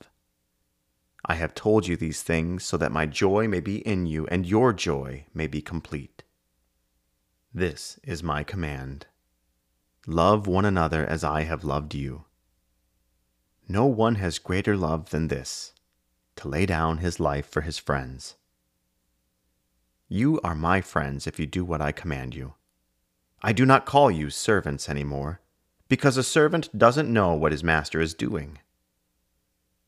I 1.24 1.36
have 1.36 1.54
told 1.54 1.86
you 1.86 1.96
these 1.96 2.22
things 2.22 2.62
so 2.62 2.76
that 2.76 2.92
my 2.92 3.06
joy 3.06 3.48
may 3.48 3.60
be 3.60 3.78
in 3.86 4.04
you 4.04 4.26
and 4.26 4.44
your 4.44 4.74
joy 4.74 5.24
may 5.32 5.46
be 5.46 5.62
complete. 5.62 6.24
This 7.54 7.98
is 8.04 8.22
my 8.22 8.44
command 8.44 9.06
love 10.06 10.46
one 10.46 10.64
another 10.64 11.04
as 11.06 11.22
I 11.22 11.42
have 11.42 11.64
loved 11.64 11.94
you. 11.94 12.24
No 13.68 13.84
one 13.86 14.14
has 14.16 14.38
greater 14.38 14.76
love 14.76 15.10
than 15.10 15.28
this 15.28 15.72
to 16.36 16.48
lay 16.48 16.66
down 16.66 16.98
his 16.98 17.18
life 17.18 17.46
for 17.46 17.62
his 17.62 17.78
friends. 17.78 18.36
You 20.08 20.40
are 20.42 20.54
my 20.54 20.80
friends 20.80 21.26
if 21.26 21.38
you 21.38 21.46
do 21.46 21.64
what 21.64 21.82
I 21.82 21.92
command 21.92 22.34
you. 22.34 22.54
I 23.42 23.52
do 23.52 23.66
not 23.66 23.86
call 23.86 24.10
you 24.10 24.30
servants 24.30 24.88
any 24.88 25.04
more, 25.04 25.40
because 25.88 26.16
a 26.16 26.22
servant 26.22 26.76
doesn't 26.76 27.12
know 27.12 27.34
what 27.34 27.52
his 27.52 27.64
master 27.64 28.00
is 28.00 28.14
doing. 28.14 28.58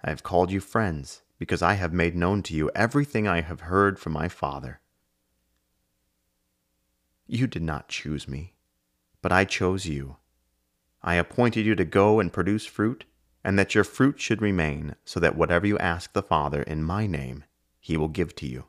I 0.02 0.10
have 0.10 0.22
called 0.22 0.50
you 0.50 0.60
friends, 0.60 1.22
because 1.38 1.62
I 1.62 1.74
have 1.74 1.92
made 1.92 2.14
known 2.16 2.42
to 2.44 2.54
you 2.54 2.70
everything 2.74 3.26
I 3.26 3.40
have 3.40 3.62
heard 3.62 3.98
from 3.98 4.12
my 4.12 4.28
Father. 4.28 4.80
You 7.32 7.46
did 7.46 7.62
not 7.62 7.86
choose 7.86 8.26
me, 8.26 8.54
but 9.22 9.30
I 9.30 9.44
chose 9.44 9.86
you. 9.86 10.16
I 11.00 11.14
appointed 11.14 11.64
you 11.64 11.76
to 11.76 11.84
go 11.84 12.18
and 12.18 12.32
produce 12.32 12.66
fruit 12.66 13.04
and 13.44 13.56
that 13.56 13.72
your 13.72 13.84
fruit 13.84 14.20
should 14.20 14.42
remain, 14.42 14.96
so 15.04 15.20
that 15.20 15.36
whatever 15.36 15.64
you 15.64 15.78
ask 15.78 16.12
the 16.12 16.24
Father 16.24 16.60
in 16.62 16.82
my 16.82 17.06
name, 17.06 17.44
he 17.78 17.96
will 17.96 18.08
give 18.08 18.34
to 18.34 18.48
you. 18.48 18.64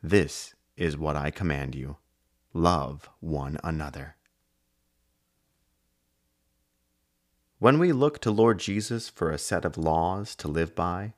This 0.00 0.54
is 0.76 0.96
what 0.96 1.16
I 1.16 1.32
command 1.32 1.74
you 1.74 1.96
love 2.54 3.10
one 3.18 3.58
another. 3.64 4.14
When 7.58 7.80
we 7.80 7.90
look 7.90 8.20
to 8.20 8.30
Lord 8.30 8.60
Jesus 8.60 9.08
for 9.08 9.32
a 9.32 9.38
set 9.38 9.64
of 9.64 9.76
laws 9.76 10.36
to 10.36 10.46
live 10.46 10.76
by, 10.76 11.14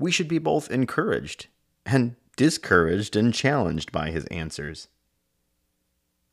we 0.00 0.10
should 0.10 0.28
be 0.28 0.38
both 0.38 0.70
encouraged 0.70 1.48
and 1.84 2.16
discouraged 2.34 3.14
and 3.14 3.34
challenged 3.34 3.92
by 3.92 4.10
his 4.10 4.24
answers. 4.26 4.88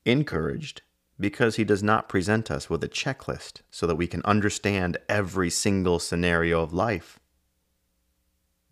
Encouraged 0.06 0.82
because 1.20 1.56
he 1.56 1.64
does 1.64 1.84
not 1.84 2.10
present 2.10 2.50
us 2.50 2.70
with 2.70 2.84
a 2.84 2.90
checklist 2.90 3.62
so 3.70 3.86
that 3.86 3.96
we 3.96 4.08
can 4.08 4.24
understand 4.24 4.98
every 5.08 5.50
single 5.50 6.00
scenario 6.00 6.62
of 6.62 6.74
life. 6.74 7.20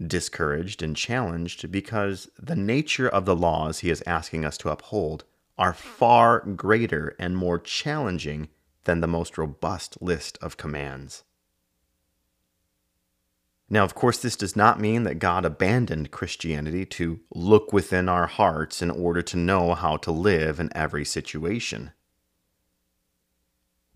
Discouraged 0.06 0.82
and 0.82 0.96
challenged 0.96 1.72
because 1.72 2.30
the 2.40 2.56
nature 2.56 3.08
of 3.08 3.26
the 3.26 3.36
laws 3.36 3.80
he 3.80 3.92
is 3.92 4.04
asking 4.08 4.44
us 4.46 4.58
to 4.58 4.70
uphold 4.70 5.26
are 5.58 5.74
far 5.74 6.40
greater 6.40 7.16
and 7.20 7.38
more 7.38 7.60
challenging 7.60 8.50
than 8.86 9.02
the 9.02 9.08
most 9.08 9.38
robust 9.38 10.02
list 10.02 10.40
of 10.42 10.58
commands. 10.58 11.24
Now, 13.70 13.84
of 13.84 13.94
course, 13.94 14.18
this 14.18 14.36
does 14.36 14.56
not 14.56 14.80
mean 14.80 15.04
that 15.04 15.20
God 15.20 15.46
abandoned 15.46 16.10
Christianity 16.10 16.86
to 16.88 17.20
look 17.34 17.72
within 17.72 18.10
our 18.10 18.26
hearts 18.26 18.82
in 18.82 18.90
order 18.90 19.22
to 19.22 19.38
know 19.38 19.76
how 19.76 19.98
to 19.98 20.12
live 20.12 20.60
in 20.60 20.76
every 20.76 21.06
situation. 21.06 21.92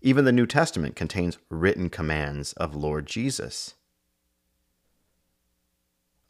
Even 0.00 0.24
the 0.24 0.32
New 0.32 0.46
Testament 0.46 0.94
contains 0.94 1.38
written 1.48 1.90
commands 1.90 2.52
of 2.52 2.76
Lord 2.76 3.06
Jesus. 3.06 3.74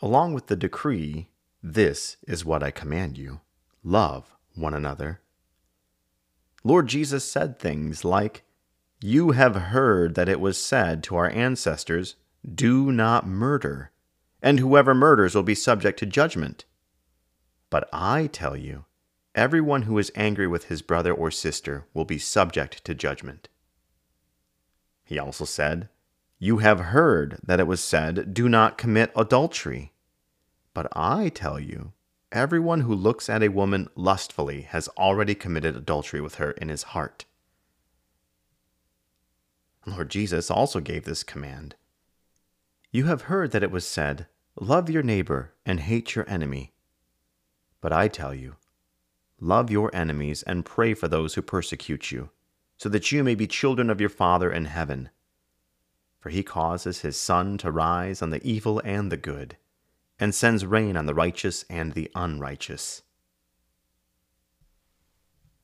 Along 0.01 0.33
with 0.33 0.47
the 0.47 0.57
decree, 0.57 1.29
This 1.63 2.17
is 2.27 2.45
what 2.45 2.63
I 2.63 2.71
command 2.71 3.19
you 3.19 3.41
love 3.83 4.35
one 4.55 4.73
another. 4.73 5.21
Lord 6.63 6.87
Jesus 6.87 7.31
said 7.31 7.59
things 7.59 8.05
like, 8.05 8.43
You 9.03 9.33
have 9.33 9.55
heard 9.55 10.15
that 10.15 10.29
it 10.29 10.41
was 10.41 10.57
said 10.57 11.03
to 11.05 11.17
our 11.17 11.29
ancestors, 11.29 12.17
Do 12.53 12.93
not 12.93 13.27
murder, 13.27 13.91
and 14.43 14.59
whoever 14.59 14.95
murders 14.95 15.35
will 15.35 15.43
be 15.43 15.55
subject 15.55 15.99
to 16.01 16.07
judgment. 16.07 16.67
But 17.71 17.89
I 17.93 18.27
tell 18.27 18.57
you, 18.57 18.85
everyone 19.35 19.83
who 19.83 19.99
is 19.99 20.13
angry 20.15 20.47
with 20.47 20.65
his 20.65 20.83
brother 20.83 21.13
or 21.13 21.31
sister 21.31 21.87
will 21.95 22.05
be 22.05 22.19
subject 22.19 22.85
to 22.85 22.95
judgment. 22.95 23.49
He 25.05 25.19
also 25.19 25.45
said, 25.47 25.89
You 26.39 26.59
have 26.59 26.81
heard 26.81 27.39
that 27.43 27.61
it 27.61 27.67
was 27.67 27.83
said, 27.83 28.35
Do 28.35 28.49
not 28.49 28.79
commit 28.79 29.13
adultery. 29.17 29.93
But 30.75 30.89
I 30.93 31.31
tell 31.31 31.59
you, 31.59 31.93
everyone 32.31 32.83
who 32.83 32.95
looks 32.95 33.31
at 33.31 33.43
a 33.43 33.49
woman 33.49 33.89
lustfully 33.95 34.63
has 34.63 34.89
already 34.99 35.35
committed 35.35 35.77
adultery 35.77 36.21
with 36.21 36.35
her 36.35 36.51
in 36.53 36.69
his 36.69 36.83
heart. 36.83 37.25
Lord 39.87 40.11
Jesus 40.11 40.51
also 40.51 40.81
gave 40.81 41.05
this 41.05 41.23
command 41.23 41.75
You 42.95 43.07
have 43.07 43.23
heard 43.23 43.51
that 43.51 43.65
it 43.65 43.73
was 43.73 43.85
said, 43.85 44.29
Love 44.55 44.89
your 44.89 45.03
neighbor 45.03 45.53
and 45.67 45.81
hate 45.81 46.15
your 46.15 46.31
enemy. 46.31 46.75
But 47.81 47.93
I 47.93 48.07
tell 48.07 48.33
you, 48.33 48.55
love 49.41 49.69
your 49.69 49.93
enemies 49.93 50.45
and 50.45 50.65
pray 50.65 50.95
for 50.95 51.09
those 51.09 51.35
who 51.35 51.43
persecute 51.43 52.13
you, 52.13 52.31
so 52.77 52.89
that 52.91 53.11
you 53.11 53.25
may 53.25 53.35
be 53.35 53.49
children 53.49 53.91
of 53.91 54.01
your 54.01 54.11
Father 54.11 54.49
in 54.49 54.67
heaven. 54.67 55.11
For 56.21 56.31
he 56.31 56.45
causes 56.45 57.01
his 57.01 57.17
sun 57.17 57.59
to 57.59 57.73
rise 57.73 58.23
on 58.23 58.31
the 58.31 58.47
evil 58.47 58.81
and 58.85 59.11
the 59.11 59.17
good 59.17 59.57
and 60.21 60.33
sends 60.33 60.65
rain 60.65 60.97
on 60.97 61.07
the 61.07 61.15
righteous 61.15 61.65
and 61.69 61.95
the 61.95 62.09
unrighteous. 62.15 63.03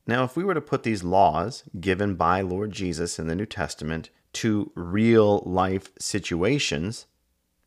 Now, 0.04 0.24
if 0.24 0.36
we 0.36 0.42
were 0.42 0.54
to 0.54 0.60
put 0.60 0.82
these 0.82 1.04
laws 1.04 1.62
given 1.78 2.16
by 2.16 2.40
Lord 2.40 2.72
Jesus 2.72 3.20
in 3.20 3.28
the 3.28 3.36
New 3.36 3.46
Testament 3.46 4.10
to 4.32 4.72
real 4.74 5.44
life 5.46 5.92
situations, 5.96 7.06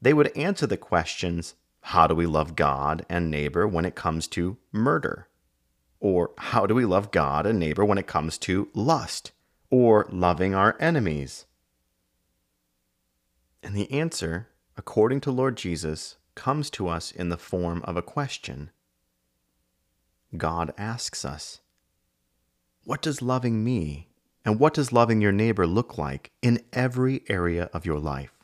they 0.04 0.14
would 0.14 0.36
answer 0.38 0.68
the 0.68 0.76
questions 0.76 1.56
how 1.80 2.08
do 2.08 2.16
we 2.16 2.26
love 2.26 2.56
God 2.58 3.06
and 3.10 3.32
neighbor 3.32 3.66
when 3.66 3.86
it 3.86 3.96
comes 3.96 4.28
to 4.30 4.58
murder? 4.72 5.28
Or 6.00 6.32
how 6.38 6.66
do 6.66 6.76
we 6.76 6.86
love 6.86 7.12
God 7.12 7.46
and 7.46 7.58
neighbor 7.58 7.86
when 7.86 7.98
it 7.98 8.08
comes 8.08 8.38
to 8.40 8.70
lust? 8.74 9.32
Or 9.70 10.06
loving 10.10 10.54
our 10.54 10.76
enemies? 10.80 11.46
And 13.62 13.76
the 13.76 13.90
answer, 13.92 14.50
according 14.78 15.22
to 15.22 15.32
Lord 15.32 15.56
Jesus, 15.56 16.18
comes 16.36 16.70
to 16.72 16.90
us 16.90 17.12
in 17.12 17.30
the 17.30 17.38
form 17.38 17.82
of 17.84 17.96
a 17.96 18.02
question. 18.02 18.72
God 20.36 20.74
asks 20.78 21.24
us, 21.24 21.62
What 22.84 23.02
does 23.02 23.22
loving 23.22 23.64
me 23.64 24.10
and 24.44 24.60
what 24.60 24.74
does 24.74 24.92
loving 24.92 25.22
your 25.22 25.32
neighbor 25.32 25.66
look 25.66 25.98
like 25.98 26.32
in 26.42 26.62
every 26.74 27.24
area 27.30 27.70
of 27.74 27.86
your 27.86 28.00
life? 28.00 28.43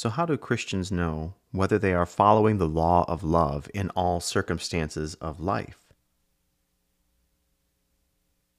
So, 0.00 0.10
how 0.10 0.26
do 0.26 0.36
Christians 0.36 0.92
know 0.92 1.34
whether 1.50 1.76
they 1.76 1.92
are 1.92 2.06
following 2.06 2.58
the 2.58 2.68
law 2.68 3.04
of 3.08 3.24
love 3.24 3.68
in 3.74 3.90
all 3.96 4.20
circumstances 4.20 5.16
of 5.16 5.40
life? 5.40 5.92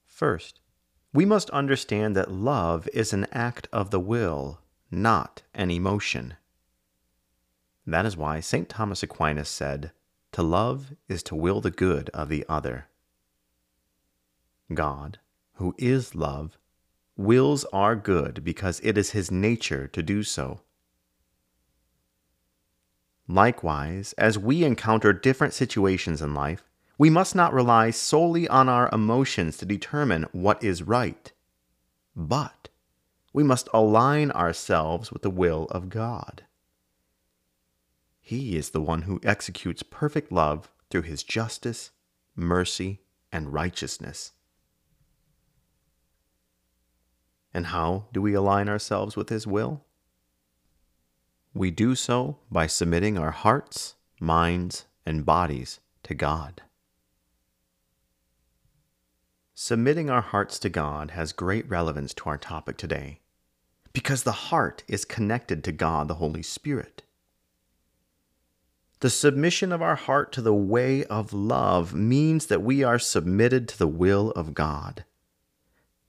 First, 0.06 0.60
we 1.14 1.24
must 1.24 1.50
understand 1.52 2.14
that 2.14 2.30
love 2.30 2.90
is 2.94 3.14
an 3.14 3.26
act 3.32 3.70
of 3.72 3.90
the 3.90 4.02
will 4.02 4.60
not 4.92 5.44
an 5.54 5.72
emotion. 5.72 6.34
That 7.88 8.06
is 8.06 8.18
why 8.18 8.42
St. 8.42 8.68
Thomas 8.68 9.02
Aquinas 9.02 9.48
said, 9.48 9.94
To 10.34 10.44
love 10.44 10.94
is 11.08 11.24
to 11.24 11.36
will 11.36 11.62
the 11.62 11.72
good 11.72 12.10
of 12.10 12.28
the 12.28 12.46
other. 12.50 12.88
God, 14.74 15.20
who 15.54 15.74
is 15.78 16.16
love, 16.16 16.58
wills 17.16 17.64
our 17.72 17.96
good 17.96 18.44
because 18.44 18.82
it 18.84 18.98
is 18.98 19.12
his 19.12 19.32
nature 19.32 19.88
to 19.88 20.04
do 20.04 20.22
so. 20.22 20.60
Likewise, 23.30 24.14
as 24.18 24.40
we 24.40 24.64
encounter 24.64 25.14
different 25.14 25.54
situations 25.54 26.20
in 26.20 26.34
life, 26.34 26.64
we 26.98 27.12
must 27.12 27.36
not 27.36 27.54
rely 27.54 27.92
solely 27.92 28.48
on 28.48 28.68
our 28.68 28.90
emotions 28.92 29.56
to 29.58 29.68
determine 29.68 30.26
what 30.32 30.64
is 30.64 30.82
right, 30.82 31.32
but 32.16 32.70
we 33.32 33.44
must 33.44 33.70
align 33.72 34.32
ourselves 34.32 35.12
with 35.12 35.22
the 35.22 35.30
will 35.30 35.68
of 35.70 35.90
God. 35.90 36.44
He 38.20 38.58
is 38.58 38.72
the 38.72 38.82
one 38.82 39.04
who 39.04 39.22
executes 39.24 39.84
perfect 39.84 40.32
love 40.32 40.68
through 40.90 41.04
his 41.04 41.22
justice, 41.22 41.92
mercy, 42.36 43.00
and 43.32 43.54
righteousness. 43.54 44.32
And 47.54 47.68
how 47.68 48.08
do 48.12 48.24
we 48.24 48.34
align 48.34 48.68
ourselves 48.68 49.16
with 49.16 49.30
his 49.30 49.46
will? 49.46 49.86
We 51.54 51.72
do 51.72 51.96
so 51.96 52.38
by 52.52 52.68
submitting 52.68 53.18
our 53.18 53.32
hearts, 53.32 53.96
minds, 54.20 54.86
and 55.06 55.26
bodies 55.26 55.80
to 56.04 56.14
God. 56.14 56.62
Submitting 59.56 60.10
our 60.10 60.22
hearts 60.22 60.60
to 60.60 60.70
God 60.70 61.12
has 61.12 61.34
great 61.34 61.68
relevance 61.68 62.14
to 62.14 62.30
our 62.30 62.38
topic 62.38 62.78
today 62.78 63.20
because 63.94 64.24
the 64.24 64.32
heart 64.32 64.84
is 64.88 65.04
connected 65.04 65.64
to 65.64 65.72
God 65.72 66.08
the 66.08 66.16
Holy 66.16 66.44
Spirit. 66.44 67.04
The 69.02 69.10
submission 69.10 69.72
of 69.72 69.82
our 69.82 69.96
heart 69.96 70.32
to 70.34 70.42
the 70.42 70.54
way 70.54 71.04
of 71.06 71.34
love 71.34 71.94
means 71.94 72.46
that 72.48 72.62
we 72.62 72.84
are 72.84 73.00
submitted 73.00 73.68
to 73.70 73.78
the 73.78 73.88
will 73.88 74.32
of 74.32 74.54
God, 74.54 75.06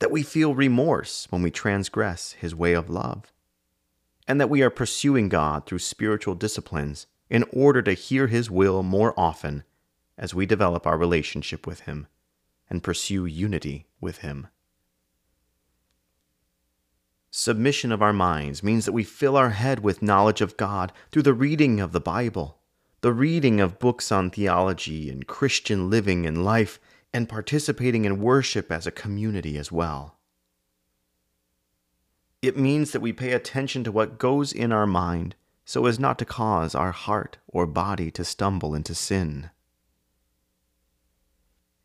that 0.00 0.10
we 0.10 0.22
feel 0.22 0.54
remorse 0.54 1.26
when 1.30 1.42
we 1.42 1.50
transgress 1.50 2.32
His 2.32 2.54
way 2.54 2.72
of 2.72 2.90
love, 2.90 3.32
and 4.30 4.40
that 4.40 4.48
we 4.48 4.62
are 4.62 4.70
pursuing 4.70 5.28
God 5.28 5.66
through 5.66 5.80
spiritual 5.80 6.36
disciplines 6.36 7.08
in 7.28 7.44
order 7.52 7.82
to 7.82 7.94
hear 7.94 8.28
His 8.28 8.48
will 8.48 8.84
more 8.84 9.12
often 9.18 9.64
as 10.16 10.32
we 10.32 10.46
develop 10.46 10.86
our 10.86 10.96
relationship 10.96 11.66
with 11.66 11.80
Him 11.80 12.06
and 12.68 12.80
pursue 12.80 13.26
unity 13.26 13.88
with 14.00 14.18
Him. 14.18 14.46
Submission 17.32 17.90
of 17.90 18.02
our 18.02 18.12
minds 18.12 18.62
means 18.62 18.84
that 18.84 18.92
we 18.92 19.02
fill 19.02 19.36
our 19.36 19.50
head 19.50 19.82
with 19.82 20.00
knowledge 20.00 20.40
of 20.40 20.56
God 20.56 20.92
through 21.10 21.22
the 21.22 21.34
reading 21.34 21.80
of 21.80 21.90
the 21.90 21.98
Bible, 21.98 22.60
the 23.00 23.12
reading 23.12 23.60
of 23.60 23.80
books 23.80 24.12
on 24.12 24.30
theology 24.30 25.10
and 25.10 25.26
Christian 25.26 25.90
living 25.90 26.24
and 26.24 26.44
life, 26.44 26.78
and 27.12 27.28
participating 27.28 28.04
in 28.04 28.22
worship 28.22 28.70
as 28.70 28.86
a 28.86 28.92
community 28.92 29.58
as 29.58 29.72
well. 29.72 30.19
It 32.42 32.56
means 32.56 32.92
that 32.92 33.00
we 33.00 33.12
pay 33.12 33.32
attention 33.32 33.84
to 33.84 33.92
what 33.92 34.18
goes 34.18 34.52
in 34.52 34.72
our 34.72 34.86
mind 34.86 35.34
so 35.64 35.86
as 35.86 35.98
not 35.98 36.18
to 36.18 36.24
cause 36.24 36.74
our 36.74 36.92
heart 36.92 37.36
or 37.46 37.66
body 37.66 38.10
to 38.12 38.24
stumble 38.24 38.74
into 38.74 38.94
sin. 38.94 39.50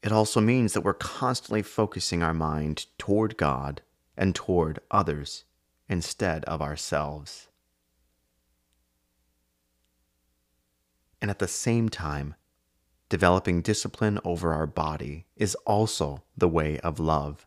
It 0.02 0.12
also 0.12 0.39
means 0.39 0.74
that 0.74 0.82
we're 0.82 0.94
constantly 0.94 1.62
focusing 1.62 2.24
our 2.24 2.34
mind 2.34 2.86
toward 2.98 3.38
God 3.38 3.82
and 4.15 4.34
toward 4.34 4.80
others 4.89 5.44
instead 5.89 6.46
of 6.46 6.62
ourselves. 6.62 7.48
And 11.22 11.30
at 11.30 11.39
the 11.39 11.48
same 11.48 11.89
time, 11.89 12.36
developing 13.10 13.62
discipline 13.62 14.20
over 14.24 14.54
our 14.54 14.68
body 14.68 15.26
is 15.36 15.56
also 15.65 16.24
the 16.38 16.48
way 16.48 16.80
of 16.80 17.00
love. 17.00 17.46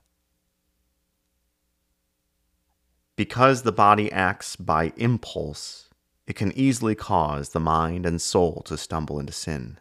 Because 3.18 3.62
the 3.62 3.72
body 3.72 4.12
acts 4.12 4.54
by 4.54 4.92
impulse, 4.96 5.88
it 6.28 6.36
can 6.36 6.52
easily 6.52 6.94
cause 6.94 7.48
the 7.48 7.58
mind 7.58 8.06
and 8.06 8.22
soul 8.22 8.62
to 8.66 8.76
stumble 8.76 9.18
into 9.18 9.32
sin. 9.32 9.80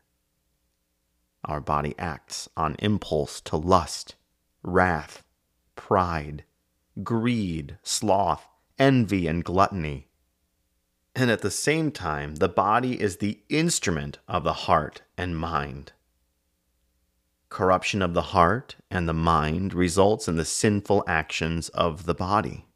Our 1.45 1.61
body 1.61 1.93
acts 1.99 2.49
on 2.57 2.75
impulse 2.79 3.39
to 3.41 3.55
lust, 3.55 4.15
wrath, 4.63 5.23
pride, 5.75 6.45
greed, 7.03 7.77
sloth, 7.83 8.47
envy, 8.79 9.27
and 9.27 9.43
gluttony. 9.43 10.07
And 11.15 11.29
at 11.29 11.41
the 11.43 11.51
same 11.51 11.91
time, 11.91 12.37
the 12.37 12.49
body 12.49 12.99
is 12.99 13.17
the 13.17 13.39
instrument 13.49 14.17
of 14.27 14.45
the 14.45 14.65
heart 14.65 15.03
and 15.15 15.37
mind. 15.37 15.91
Corruption 17.49 18.01
of 18.01 18.15
the 18.15 18.33
heart 18.33 18.77
and 18.89 19.07
the 19.07 19.13
mind 19.13 19.75
results 19.75 20.27
in 20.27 20.37
the 20.37 20.43
sinful 20.43 21.03
actions 21.05 21.69
of 21.69 22.07
the 22.07 22.15
body. 22.15 22.66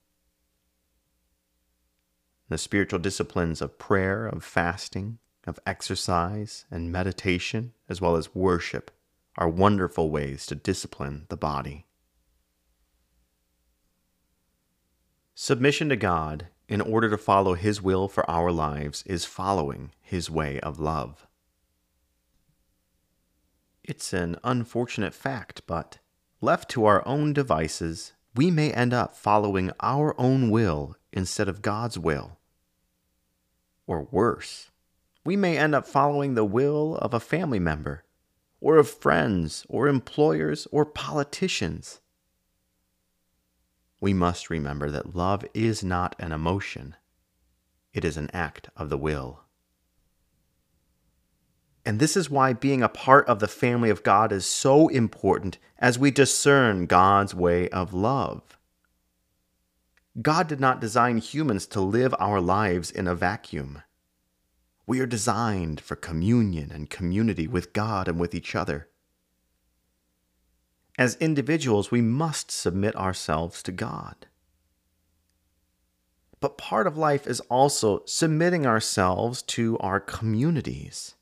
The 2.52 2.58
spiritual 2.58 3.00
disciplines 3.00 3.62
of 3.62 3.80
prayer, 3.80 4.28
of 4.28 4.44
fasting, 4.44 5.20
of 5.48 5.58
exercise 5.66 6.66
and 6.70 6.92
meditation, 6.92 7.72
as 7.88 8.02
well 8.02 8.18
as 8.18 8.36
worship, 8.36 8.92
are 9.38 9.48
wonderful 9.48 10.10
ways 10.10 10.46
to 10.48 10.56
discipline 10.56 11.28
the 11.30 11.38
body. 11.38 11.86
Submission 15.34 15.88
to 15.88 15.96
God 15.96 16.48
in 16.68 16.82
order 16.82 17.10
to 17.10 17.18
follow 17.18 17.54
His 17.54 17.82
will 17.82 18.10
for 18.10 18.30
our 18.30 18.52
lives 18.52 19.02
is 19.06 19.24
following 19.24 19.92
His 20.02 20.30
way 20.30 20.60
of 20.60 20.78
love. 20.78 21.26
It's 23.82 24.12
an 24.12 24.36
unfortunate 24.44 25.14
fact, 25.14 25.62
but 25.66 26.00
left 26.42 26.70
to 26.72 26.84
our 26.84 27.08
own 27.08 27.32
devices, 27.32 28.12
we 28.36 28.52
may 28.52 28.74
end 28.74 28.94
up 28.94 29.16
following 29.16 29.72
our 29.80 30.14
own 30.20 30.50
will 30.50 30.98
instead 31.14 31.48
of 31.48 31.62
God's 31.62 31.98
will. 31.98 32.40
Or 33.92 34.08
worse, 34.10 34.72
we 35.26 35.36
may 35.36 35.58
end 35.58 35.76
up 35.76 35.86
following 35.86 36.34
the 36.34 36.46
will 36.46 36.96
of 37.00 37.14
a 37.14 37.20
family 37.20 37.60
member, 37.60 38.06
or 38.62 38.78
of 38.78 38.90
friends, 38.90 39.66
or 39.68 39.90
employers, 39.90 40.66
or 40.72 40.86
politicians. 40.86 42.00
We 44.00 44.14
must 44.14 44.50
remember 44.50 44.90
that 44.92 45.14
love 45.14 45.44
is 45.54 45.84
not 45.84 46.16
an 46.20 46.32
emotion, 46.32 46.96
it 47.94 48.06
is 48.06 48.16
an 48.16 48.30
act 48.32 48.70
of 48.78 48.90
the 48.90 48.98
will. 48.98 49.42
And 51.86 52.00
this 52.00 52.16
is 52.16 52.30
why 52.30 52.54
being 52.54 52.82
a 52.82 52.88
part 52.88 53.28
of 53.28 53.40
the 53.40 53.48
family 53.50 53.90
of 53.90 54.04
God 54.04 54.32
is 54.32 54.46
so 54.46 54.88
important 54.88 55.58
as 55.80 56.00
we 56.00 56.12
discern 56.12 56.86
God's 56.86 57.36
way 57.36 57.68
of 57.72 57.94
love. 57.94 58.58
God 60.20 60.48
did 60.48 60.60
not 60.60 60.82
design 60.82 61.20
humans 61.20 61.66
to 61.68 61.80
live 61.80 62.14
our 62.20 62.42
lives 62.42 62.92
in 62.92 63.08
a 63.08 63.16
vacuum. 63.16 63.84
We 64.86 65.00
are 65.00 65.06
designed 65.06 65.80
for 65.80 65.96
communion 65.96 66.72
and 66.72 66.90
community 66.90 67.48
with 67.48 67.72
God 67.72 68.10
and 68.10 68.20
with 68.20 68.36
each 68.36 68.56
other. 68.56 68.90
As 70.98 71.16
individuals, 71.18 71.92
we 71.92 72.02
must 72.02 72.52
submit 72.52 72.96
ourselves 72.96 73.64
to 73.64 73.72
God. 73.72 74.28
But 76.42 76.58
part 76.58 76.88
of 76.88 76.98
life 76.98 77.26
is 77.26 77.40
also 77.42 78.02
submitting 78.06 78.66
ourselves 78.66 79.42
to 79.44 79.78
our 79.78 80.00
communities. 80.00 81.16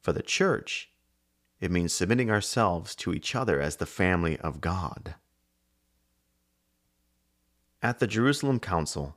For 0.00 0.12
the 0.12 0.22
church, 0.22 0.90
it 1.60 1.70
means 1.70 1.92
submitting 1.92 2.30
ourselves 2.30 2.94
to 2.96 3.12
each 3.12 3.34
other 3.34 3.60
as 3.60 3.76
the 3.76 3.86
family 3.86 4.38
of 4.38 4.60
God. 4.60 5.16
At 7.84 7.98
the 7.98 8.06
Jerusalem 8.06 8.60
Council, 8.60 9.14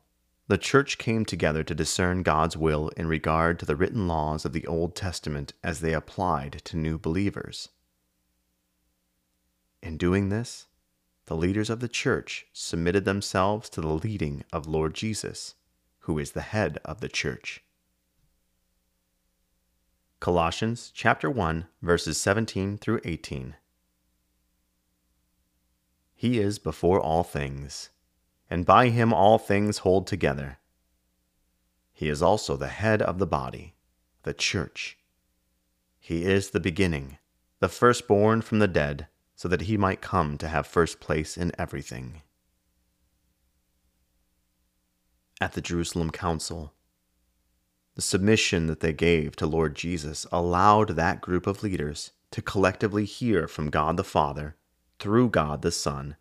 the 0.49 0.57
church 0.57 0.97
came 0.97 1.23
together 1.23 1.63
to 1.63 1.73
discern 1.73 2.21
God's 2.21 2.57
will 2.57 2.89
in 2.97 3.07
regard 3.07 3.59
to 3.59 3.65
the 3.65 3.77
written 3.77 4.09
laws 4.09 4.43
of 4.43 4.51
the 4.51 4.67
Old 4.67 4.93
Testament 4.93 5.53
as 5.63 5.79
they 5.79 5.93
applied 5.93 6.61
to 6.65 6.75
new 6.75 6.99
believers. 6.99 7.69
In 9.81 9.95
doing 9.95 10.27
this, 10.27 10.65
the 11.27 11.35
leaders 11.37 11.69
of 11.69 11.79
the 11.79 11.87
church 11.87 12.45
submitted 12.51 13.05
themselves 13.05 13.69
to 13.69 13.79
the 13.79 13.87
leading 13.87 14.43
of 14.51 14.67
Lord 14.67 14.93
Jesus, 14.93 15.55
who 15.99 16.19
is 16.19 16.31
the 16.33 16.41
head 16.41 16.77
of 16.83 16.99
the 16.99 17.07
church. 17.07 17.63
Colossians 20.19 20.91
chapter 20.93 21.29
1 21.29 21.67
verses 21.81 22.19
17 22.19 22.79
through 22.79 22.99
18. 23.05 23.55
He 26.13 26.37
is 26.37 26.59
before 26.59 26.99
all 26.99 27.23
things, 27.23 27.91
and 28.49 28.65
by 28.65 28.89
him 28.89 29.13
all 29.13 29.37
things 29.37 29.79
hold 29.79 30.07
together. 30.07 30.57
He 31.93 32.09
is 32.09 32.21
also 32.21 32.55
the 32.55 32.67
head 32.67 33.01
of 33.01 33.17
the 33.17 33.27
body, 33.27 33.75
the 34.23 34.33
church. 34.33 34.97
He 35.99 36.23
is 36.23 36.51
the 36.51 36.59
beginning, 36.59 37.17
the 37.59 37.69
firstborn 37.69 38.41
from 38.41 38.59
the 38.59 38.67
dead, 38.67 39.07
so 39.35 39.47
that 39.47 39.61
he 39.61 39.77
might 39.77 40.01
come 40.01 40.37
to 40.37 40.47
have 40.47 40.67
first 40.67 40.99
place 40.99 41.37
in 41.37 41.51
everything. 41.57 42.21
At 45.39 45.53
the 45.53 45.61
Jerusalem 45.61 46.09
Council, 46.09 46.73
the 47.95 48.01
submission 48.01 48.67
that 48.67 48.79
they 48.79 48.93
gave 48.93 49.35
to 49.35 49.47
Lord 49.47 49.75
Jesus 49.75 50.25
allowed 50.31 50.89
that 50.89 51.21
group 51.21 51.47
of 51.47 51.63
leaders 51.63 52.11
to 52.31 52.41
collectively 52.41 53.05
hear 53.05 53.47
from 53.47 53.69
God 53.69 53.97
the 53.97 54.03
Father 54.03 54.55
through 54.99 55.29
God 55.29 55.61
the 55.61 55.71
Son, 55.71 56.15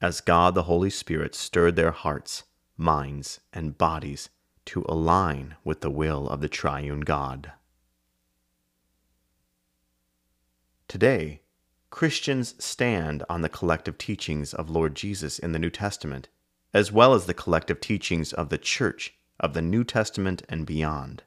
as 0.00 0.20
God 0.20 0.54
the 0.54 0.64
Holy 0.64 0.90
Spirit 0.90 1.34
stirred 1.34 1.76
their 1.76 1.90
hearts, 1.90 2.44
minds, 2.76 3.40
and 3.52 3.76
bodies 3.76 4.30
to 4.66 4.84
align 4.88 5.56
with 5.64 5.80
the 5.80 5.90
will 5.90 6.28
of 6.28 6.40
the 6.40 6.48
triune 6.48 7.00
God. 7.00 7.52
Today, 10.86 11.42
Christians 11.90 12.54
stand 12.62 13.24
on 13.28 13.42
the 13.42 13.48
collective 13.48 13.98
teachings 13.98 14.54
of 14.54 14.70
Lord 14.70 14.94
Jesus 14.94 15.38
in 15.38 15.52
the 15.52 15.58
New 15.58 15.70
Testament, 15.70 16.28
as 16.72 16.92
well 16.92 17.14
as 17.14 17.26
the 17.26 17.34
collective 17.34 17.80
teachings 17.80 18.32
of 18.32 18.50
the 18.50 18.58
Church 18.58 19.14
of 19.40 19.54
the 19.54 19.62
New 19.62 19.84
Testament 19.84 20.42
and 20.48 20.66
beyond. 20.66 21.22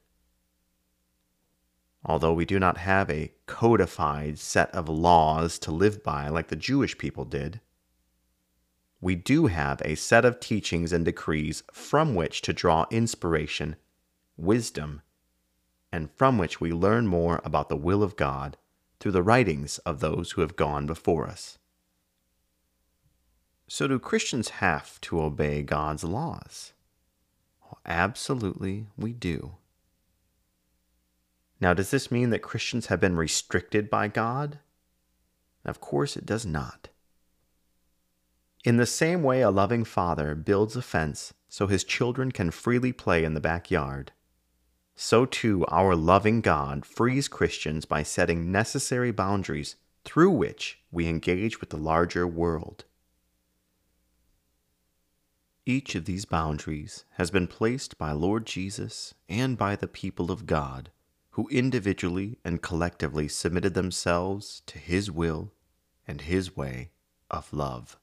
Although 2.06 2.34
we 2.34 2.46
do 2.46 2.60
not 2.60 2.78
have 2.78 3.10
a 3.10 3.34
codified 3.48 4.40
set 4.40 4.72
of 4.72 4.88
laws 4.88 5.60
to 5.60 5.72
live 5.72 6.04
by 6.04 6.30
like 6.30 6.48
the 6.48 6.56
Jewish 6.56 6.98
people 6.98 7.26
did, 7.26 7.60
we 9.02 9.16
do 9.16 9.48
have 9.48 9.82
a 9.84 9.96
set 9.96 10.24
of 10.24 10.40
teachings 10.40 10.94
and 10.94 11.04
decrees 11.04 11.64
from 11.74 12.14
which 12.14 12.42
to 12.44 12.54
draw 12.54 12.86
inspiration, 12.92 13.76
wisdom, 14.38 15.02
and 15.92 16.12
from 16.12 16.38
which 16.38 16.62
we 16.62 16.72
learn 16.72 17.08
more 17.08 17.42
about 17.44 17.68
the 17.68 17.76
will 17.76 18.04
of 18.04 18.16
God 18.16 18.58
through 19.00 19.12
the 19.12 19.24
writings 19.24 19.80
of 19.80 20.00
those 20.00 20.32
who 20.32 20.42
have 20.42 20.56
gone 20.56 20.86
before 20.86 21.28
us. 21.28 21.58
So, 23.68 23.88
do 23.88 23.98
Christians 23.98 24.50
have 24.50 25.02
to 25.02 25.22
obey 25.22 25.64
God's 25.64 26.04
laws? 26.04 26.74
absolutely, 27.86 28.86
we 28.98 29.14
do. 29.14 29.56
Now, 31.60 31.74
does 31.74 31.90
this 31.90 32.12
mean 32.12 32.30
that 32.30 32.42
Christians 32.42 32.88
have 32.88 33.00
been 33.00 33.16
restricted 33.16 33.90
by 33.90 34.08
God? 34.08 34.60
Of 35.64 35.80
course, 35.80 36.18
it 36.18 36.26
does 36.26 36.46
not. 36.46 36.90
In 38.64 38.78
the 38.78 38.86
same 38.86 39.24
way 39.24 39.42
a 39.42 39.50
loving 39.50 39.84
father 39.84 40.36
builds 40.36 40.76
a 40.76 40.82
fence 40.82 41.34
so 41.50 41.68
his 41.68 41.84
children 41.84 42.32
can 42.32 42.52
freely 42.52 42.94
play 42.94 43.24
in 43.24 43.34
the 43.34 43.42
backyard, 43.42 44.12
so 44.96 45.26
too 45.26 45.66
our 45.66 45.96
loving 45.96 46.42
God 46.42 46.86
frees 46.86 47.28
Christians 47.28 47.86
by 47.86 48.04
setting 48.04 48.52
necessary 48.52 49.12
boundaries 49.12 49.78
through 50.06 50.32
which 50.32 50.80
we 50.92 51.08
engage 51.08 51.60
with 51.60 51.72
the 51.72 51.78
larger 51.78 52.28
world. 52.28 52.86
Each 55.66 55.96
of 55.96 56.06
these 56.06 56.26
boundaries 56.26 57.06
has 57.12 57.32
been 57.32 57.48
placed 57.48 57.98
by 57.98 58.12
Lord 58.12 58.46
Jesus 58.46 59.14
and 59.30 59.58
by 59.58 59.76
the 59.76 59.88
people 59.88 60.32
of 60.32 60.46
God, 60.46 60.92
who 61.32 61.48
individually 61.50 62.38
and 62.44 62.62
collectively 62.62 63.28
submitted 63.28 63.74
themselves 63.74 64.62
to 64.68 64.78
His 64.78 65.10
will 65.10 65.52
and 66.08 66.22
His 66.22 66.56
way 66.56 66.92
of 67.30 67.54
love. 67.54 67.98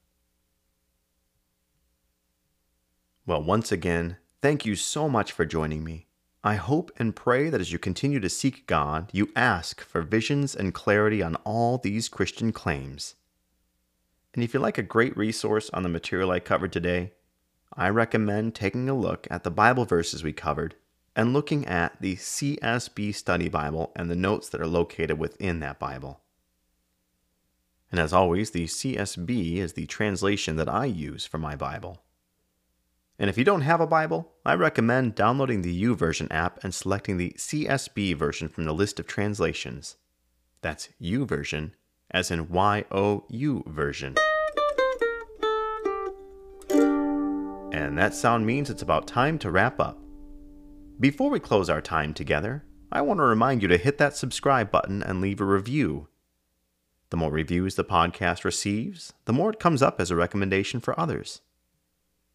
Well, 3.28 3.42
once 3.42 3.70
again, 3.70 4.16
thank 4.40 4.64
you 4.64 4.74
so 4.74 5.06
much 5.06 5.32
for 5.32 5.44
joining 5.44 5.84
me. 5.84 6.06
I 6.42 6.54
hope 6.54 6.90
and 6.96 7.14
pray 7.14 7.50
that 7.50 7.60
as 7.60 7.70
you 7.70 7.78
continue 7.78 8.20
to 8.20 8.28
seek 8.30 8.66
God, 8.66 9.10
you 9.12 9.28
ask 9.36 9.82
for 9.82 10.00
visions 10.00 10.56
and 10.56 10.72
clarity 10.72 11.22
on 11.22 11.34
all 11.44 11.76
these 11.76 12.08
Christian 12.08 12.52
claims. 12.52 13.16
And 14.32 14.42
if 14.42 14.54
you 14.54 14.60
like 14.60 14.78
a 14.78 14.82
great 14.82 15.14
resource 15.14 15.68
on 15.74 15.82
the 15.82 15.90
material 15.90 16.30
I 16.30 16.40
covered 16.40 16.72
today, 16.72 17.12
I 17.74 17.90
recommend 17.90 18.54
taking 18.54 18.88
a 18.88 18.94
look 18.94 19.28
at 19.30 19.44
the 19.44 19.50
Bible 19.50 19.84
verses 19.84 20.24
we 20.24 20.32
covered 20.32 20.76
and 21.14 21.34
looking 21.34 21.66
at 21.66 22.00
the 22.00 22.16
CSB 22.16 23.14
Study 23.14 23.50
Bible 23.50 23.92
and 23.94 24.10
the 24.10 24.16
notes 24.16 24.48
that 24.48 24.60
are 24.62 24.66
located 24.66 25.18
within 25.18 25.60
that 25.60 25.78
Bible. 25.78 26.22
And 27.92 28.00
as 28.00 28.14
always, 28.14 28.52
the 28.52 28.64
CSB 28.64 29.56
is 29.56 29.74
the 29.74 29.84
translation 29.84 30.56
that 30.56 30.70
I 30.70 30.86
use 30.86 31.26
for 31.26 31.36
my 31.36 31.56
Bible. 31.56 32.00
And 33.20 33.28
if 33.28 33.36
you 33.36 33.44
don't 33.44 33.62
have 33.62 33.80
a 33.80 33.86
Bible, 33.86 34.32
I 34.44 34.54
recommend 34.54 35.16
downloading 35.16 35.62
the 35.62 35.82
YouVersion 35.82 36.28
app 36.30 36.62
and 36.62 36.72
selecting 36.72 37.16
the 37.16 37.34
CSB 37.36 38.14
version 38.14 38.48
from 38.48 38.64
the 38.64 38.72
list 38.72 39.00
of 39.00 39.08
translations. 39.08 39.96
That's 40.62 40.90
YouVersion, 41.02 41.72
as 42.12 42.30
in 42.30 42.48
Y 42.48 42.84
O 42.92 43.24
U 43.28 43.64
version. 43.66 44.14
And 47.72 47.98
that 47.98 48.14
sound 48.14 48.46
means 48.46 48.70
it's 48.70 48.82
about 48.82 49.08
time 49.08 49.36
to 49.40 49.50
wrap 49.50 49.80
up. 49.80 49.98
Before 51.00 51.30
we 51.30 51.40
close 51.40 51.68
our 51.68 51.80
time 51.80 52.14
together, 52.14 52.64
I 52.92 53.02
want 53.02 53.18
to 53.18 53.24
remind 53.24 53.62
you 53.62 53.68
to 53.68 53.78
hit 53.78 53.98
that 53.98 54.16
subscribe 54.16 54.70
button 54.70 55.02
and 55.02 55.20
leave 55.20 55.40
a 55.40 55.44
review. 55.44 56.08
The 57.10 57.16
more 57.16 57.32
reviews 57.32 57.74
the 57.74 57.84
podcast 57.84 58.44
receives, 58.44 59.12
the 59.24 59.32
more 59.32 59.50
it 59.50 59.58
comes 59.58 59.82
up 59.82 60.00
as 60.00 60.10
a 60.10 60.16
recommendation 60.16 60.78
for 60.78 60.98
others. 60.98 61.40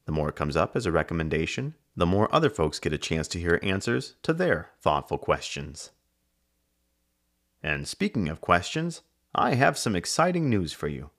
The 0.06 0.12
more 0.12 0.30
it 0.30 0.36
comes 0.36 0.58
up 0.58 0.76
as 0.76 0.86
a 0.86 0.92
recommendation, 0.92 1.76
the 1.96 2.06
more 2.06 2.34
other 2.34 2.50
folks 2.50 2.80
get 2.80 2.94
a 2.94 2.98
chance 2.98 3.28
to 3.30 3.40
hear 3.40 3.60
answers 3.64 4.16
to 4.24 4.34
their 4.34 4.72
thoughtful 4.82 5.18
questions. 5.18 5.92
And 7.62 7.88
speaking 7.88 8.28
of 8.28 8.42
questions, 8.42 9.02
I 9.34 9.56
have 9.56 9.78
some 9.78 9.96
exciting 9.96 10.50
news 10.50 10.74
for 10.74 10.88
you. 10.88 11.12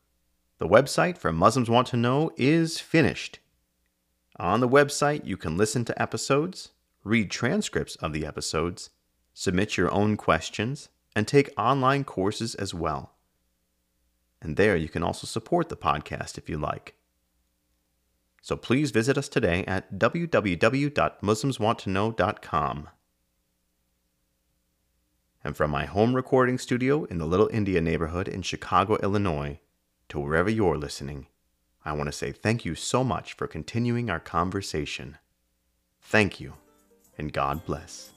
The 0.58 0.68
website 0.68 1.16
for 1.18 1.32
Muslims 1.32 1.70
Want 1.70 1.88
to 1.88 1.96
Know 1.96 2.30
is 2.36 2.78
finished. 2.78 3.38
On 4.36 4.60
the 4.60 4.68
website, 4.68 5.24
you 5.24 5.36
can 5.36 5.56
listen 5.56 5.84
to 5.86 6.02
episodes, 6.02 6.72
read 7.02 7.30
transcripts 7.30 7.96
of 7.96 8.12
the 8.12 8.26
episodes, 8.26 8.90
submit 9.32 9.76
your 9.76 9.90
own 9.92 10.16
questions, 10.16 10.88
and 11.16 11.26
take 11.26 11.52
online 11.56 12.04
courses 12.04 12.54
as 12.54 12.74
well. 12.74 13.12
And 14.42 14.56
there 14.56 14.76
you 14.76 14.88
can 14.88 15.02
also 15.02 15.26
support 15.26 15.68
the 15.68 15.76
podcast 15.76 16.36
if 16.36 16.48
you 16.48 16.58
like. 16.58 16.94
So 18.44 18.56
please 18.58 18.90
visit 18.90 19.16
us 19.16 19.30
today 19.30 19.64
at 19.64 19.98
www.muslimswanttoknow.com. 19.98 22.88
And 25.42 25.56
from 25.56 25.70
my 25.70 25.86
home 25.86 26.14
recording 26.14 26.58
studio 26.58 27.04
in 27.04 27.16
the 27.16 27.24
Little 27.24 27.48
India 27.50 27.80
neighborhood 27.80 28.28
in 28.28 28.42
Chicago, 28.42 28.98
Illinois, 29.02 29.60
to 30.10 30.20
wherever 30.20 30.50
you're 30.50 30.76
listening, 30.76 31.28
I 31.86 31.94
want 31.94 32.08
to 32.08 32.12
say 32.12 32.32
thank 32.32 32.66
you 32.66 32.74
so 32.74 33.02
much 33.02 33.32
for 33.32 33.46
continuing 33.46 34.10
our 34.10 34.20
conversation. 34.20 35.16
Thank 36.02 36.38
you, 36.38 36.52
and 37.16 37.32
God 37.32 37.64
bless. 37.64 38.13